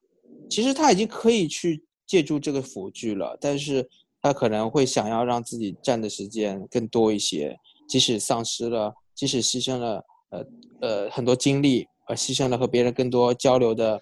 [0.50, 3.88] 其实他已经可以去借助这个辅具了，但是
[4.22, 7.56] 他可能会想要让自己站的时间更多一些，
[7.88, 10.46] 即使丧失了，即使牺牲了呃
[10.82, 14.00] 呃很多精力，呃牺牲了和别人更多交流的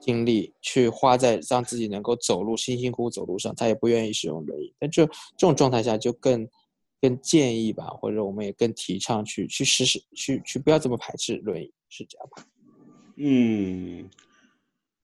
[0.00, 4.72] 精力，去花在让自己能够走路辛辛苦苦走路上，他也不愿意使用轮椅。
[4.78, 6.48] 但这这种状态下就更
[7.00, 12.44] 更建议吧，或者我们也更提倡去去试试，去去不要这么排斥轮椅，是这样吧？
[13.16, 14.08] 嗯，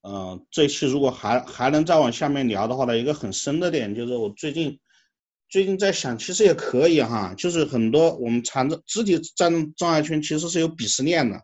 [0.03, 4.79] 呃，这期如果还还能再往下面聊的话呢，一个很深的点就是我最近
[5.49, 11.41] 最近在想，其实也可以哈，就是很多我们残障肢体障障碍群其实是有鄙视链的，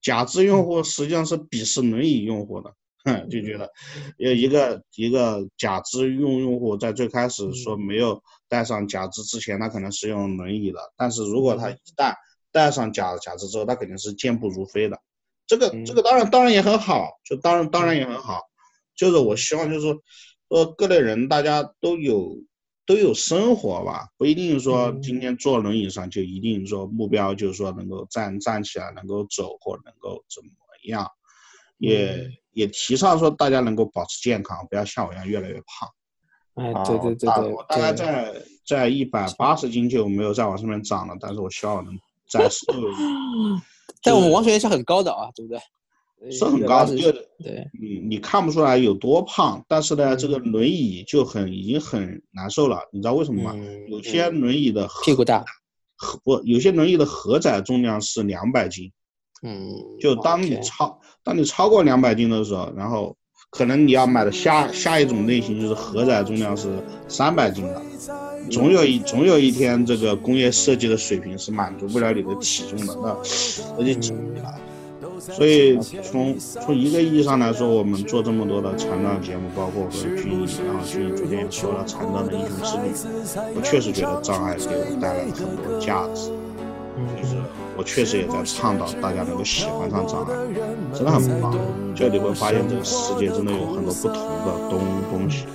[0.00, 2.74] 假肢用户实际上是鄙视轮椅用户的，哼，
[3.30, 3.70] 就觉得
[4.16, 12.14] 有一个一个假肢用用户在最开始说没有带上假肢之前，他可能是用轮椅的，但是如果他一旦
[12.50, 14.98] 带上假假肢之后，他肯定是健步如飞的。
[15.46, 18.40] 这个这个当然当然也很好，就当然当然也很好，
[18.96, 20.00] 就是我希望就是说，
[20.48, 22.38] 说各类人大家都有
[22.86, 30.48] 都有生活吧，不一定说今天坐轮椅上就一定说目标就是说能够站站起来，能够走或能够怎么
[30.84, 31.06] 样，
[31.78, 35.88] 也也提倡说大家能够保持健康，不要像我一样越来越胖。
[36.54, 38.34] 哎，啊对对对对，我大概在
[38.66, 41.92] 在一百八十斤就没有再往上面长了，但是我希望能
[42.30, 43.08] 再 瘦一点。
[44.02, 45.60] 但我们王学员是很高的啊，对不对？
[46.30, 53.52] 是很高的，就是对，你你看不出来有多胖，但是呢，这嗯个轮椅就很已经很难受了，你知道为什么吗？
[53.54, 55.44] 嗯有些轮椅的屁股大，
[55.96, 58.90] 合不，有些轮椅的荷载重量是两百斤，
[59.44, 63.14] 嗯，就当你超当你超过两百斤的时候，然后
[63.50, 66.68] 可能你要买的下下一种类型就是荷载重量是
[67.06, 67.82] 三百斤的，
[68.50, 73.16] 总有一总有一天这个工业设计的水平是满足不了你的体重的，那
[73.78, 74.54] 那就紧了。
[75.20, 82.92] 所以从从一个意义上来说，我们做这么多的残障节目，包括和军医，然后军医昨天也说了残障的英雄之旅，
[83.54, 86.30] 我确实觉得障碍给我带来了很多价值，
[87.16, 87.36] 就是
[87.76, 90.34] 我确实也在倡导大家能够喜欢上障碍，
[90.94, 91.54] 真的很棒。
[91.94, 95.46] 就你会发现这个世界真的有很多不同的东东西，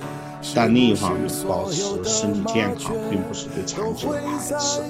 [0.54, 4.82] 但另一方面，保持身体健康并不是对残疾的排斥，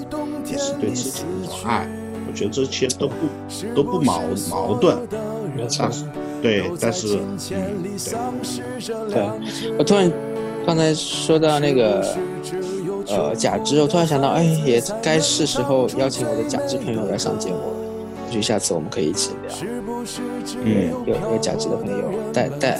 [0.45, 1.87] 也是对自己的一种爱。
[2.27, 3.15] 我觉得这些都不
[3.75, 4.97] 都不矛矛盾，
[5.77, 5.91] 但。
[5.91, 6.05] 是
[6.41, 7.37] 对，但是嗯，
[9.11, 10.11] 对，对，我突然
[10.65, 12.03] 刚才说到那个
[13.07, 17.73] 呃假肢，我突然想到，哎，也该是时候邀请我的假肢朋友来上节目了。
[18.27, 19.55] 也许下次我们可以一起聊。
[20.63, 22.79] 嗯，有有假肢的朋友，带带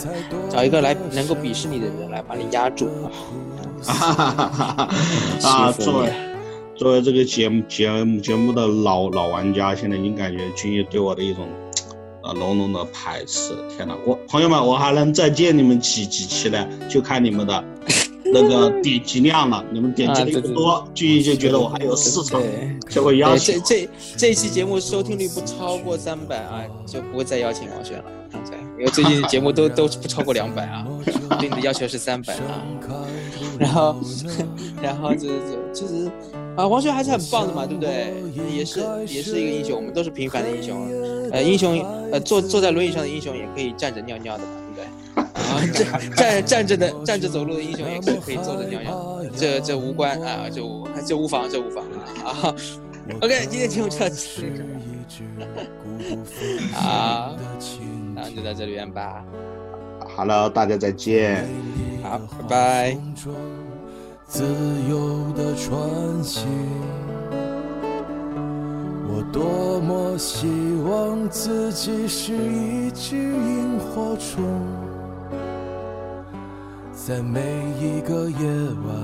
[0.49, 3.11] 找一个来能够鄙视你的人来把你压住啊。
[3.83, 4.89] 哈哈哈哈哈
[5.43, 5.71] 啊！
[5.71, 6.13] 作为
[6.75, 11.47] 作为这个节目节目节目的老老玩家，现在已经感觉君毅对我的一种
[12.23, 13.55] 呃浓浓的排斥。
[13.75, 16.67] 天哪，我朋友们，我还能再见你们几几期呢？
[16.87, 17.63] 就看你们的
[18.33, 19.63] 那个点击量了。
[19.71, 22.77] 你们点击的越啊对对多，俊逸就觉得我还有市场，对。
[22.89, 23.61] 就会邀对，请。
[23.63, 28.03] 这这这一期节目收听率不超过三百啊，就不会再邀请王轩了。
[28.49, 30.85] 对，因为最近的节目都都不超过两百啊，
[31.39, 32.63] 对你的要求是三百啊。
[33.59, 33.95] 然后，
[34.81, 36.09] 然后就就就是
[36.55, 38.13] 啊，王轩还是很棒的嘛，对不对？
[38.51, 40.89] 也是也是一个英雄，我们都是平凡的英雄。
[41.31, 41.79] 呃，英雄
[42.11, 45.23] 呃坐坐在轮椅上的英雄也可以站着尿尿的嘛，对不对？
[45.55, 45.59] 啊，
[46.15, 52.31] 站站站着的站着走路的英雄也可以可以坐着尿尿，这这无关啊，这无这无妨，这无妨啊。
[52.47, 52.55] 啊
[53.19, 54.61] OK，今天节目就到这里
[56.73, 57.35] 好，
[58.15, 59.23] 那就到这里边吧。
[60.15, 61.47] Hello，大家再见。
[62.03, 62.97] 好，拜拜。
[64.27, 64.43] 自
[64.89, 66.47] 由的穿行。
[69.09, 70.47] 我多么希
[70.87, 74.43] 望自己是一只萤火虫，
[77.07, 77.41] 在每
[77.79, 78.47] 一个夜
[78.85, 78.95] 晚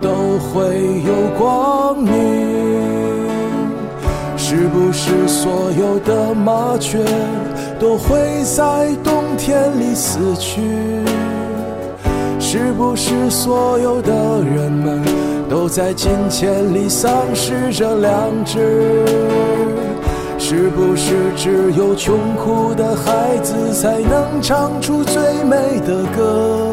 [0.00, 0.08] 都
[0.38, 0.74] 会
[1.06, 2.10] 有光明。
[4.38, 7.04] 是不是所有的麻雀
[7.78, 8.18] 都会
[8.56, 10.62] 在冬天里死去？
[12.40, 15.02] 是不是所有的人们
[15.50, 19.41] 都在金钱里丧失着良知？
[20.44, 26.66] 是不是只有穷苦的孩子才能唱出最美的歌？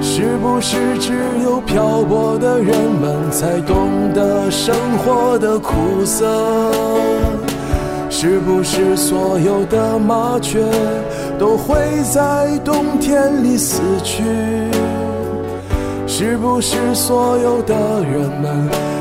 [0.00, 1.12] 是不是只
[1.44, 6.26] 有漂泊的人们才懂得生活的苦涩？
[8.08, 10.64] 是不是所有的麻雀
[11.38, 11.76] 都会
[12.10, 14.22] 在冬天里死去？
[16.06, 18.66] 是不是所有的人们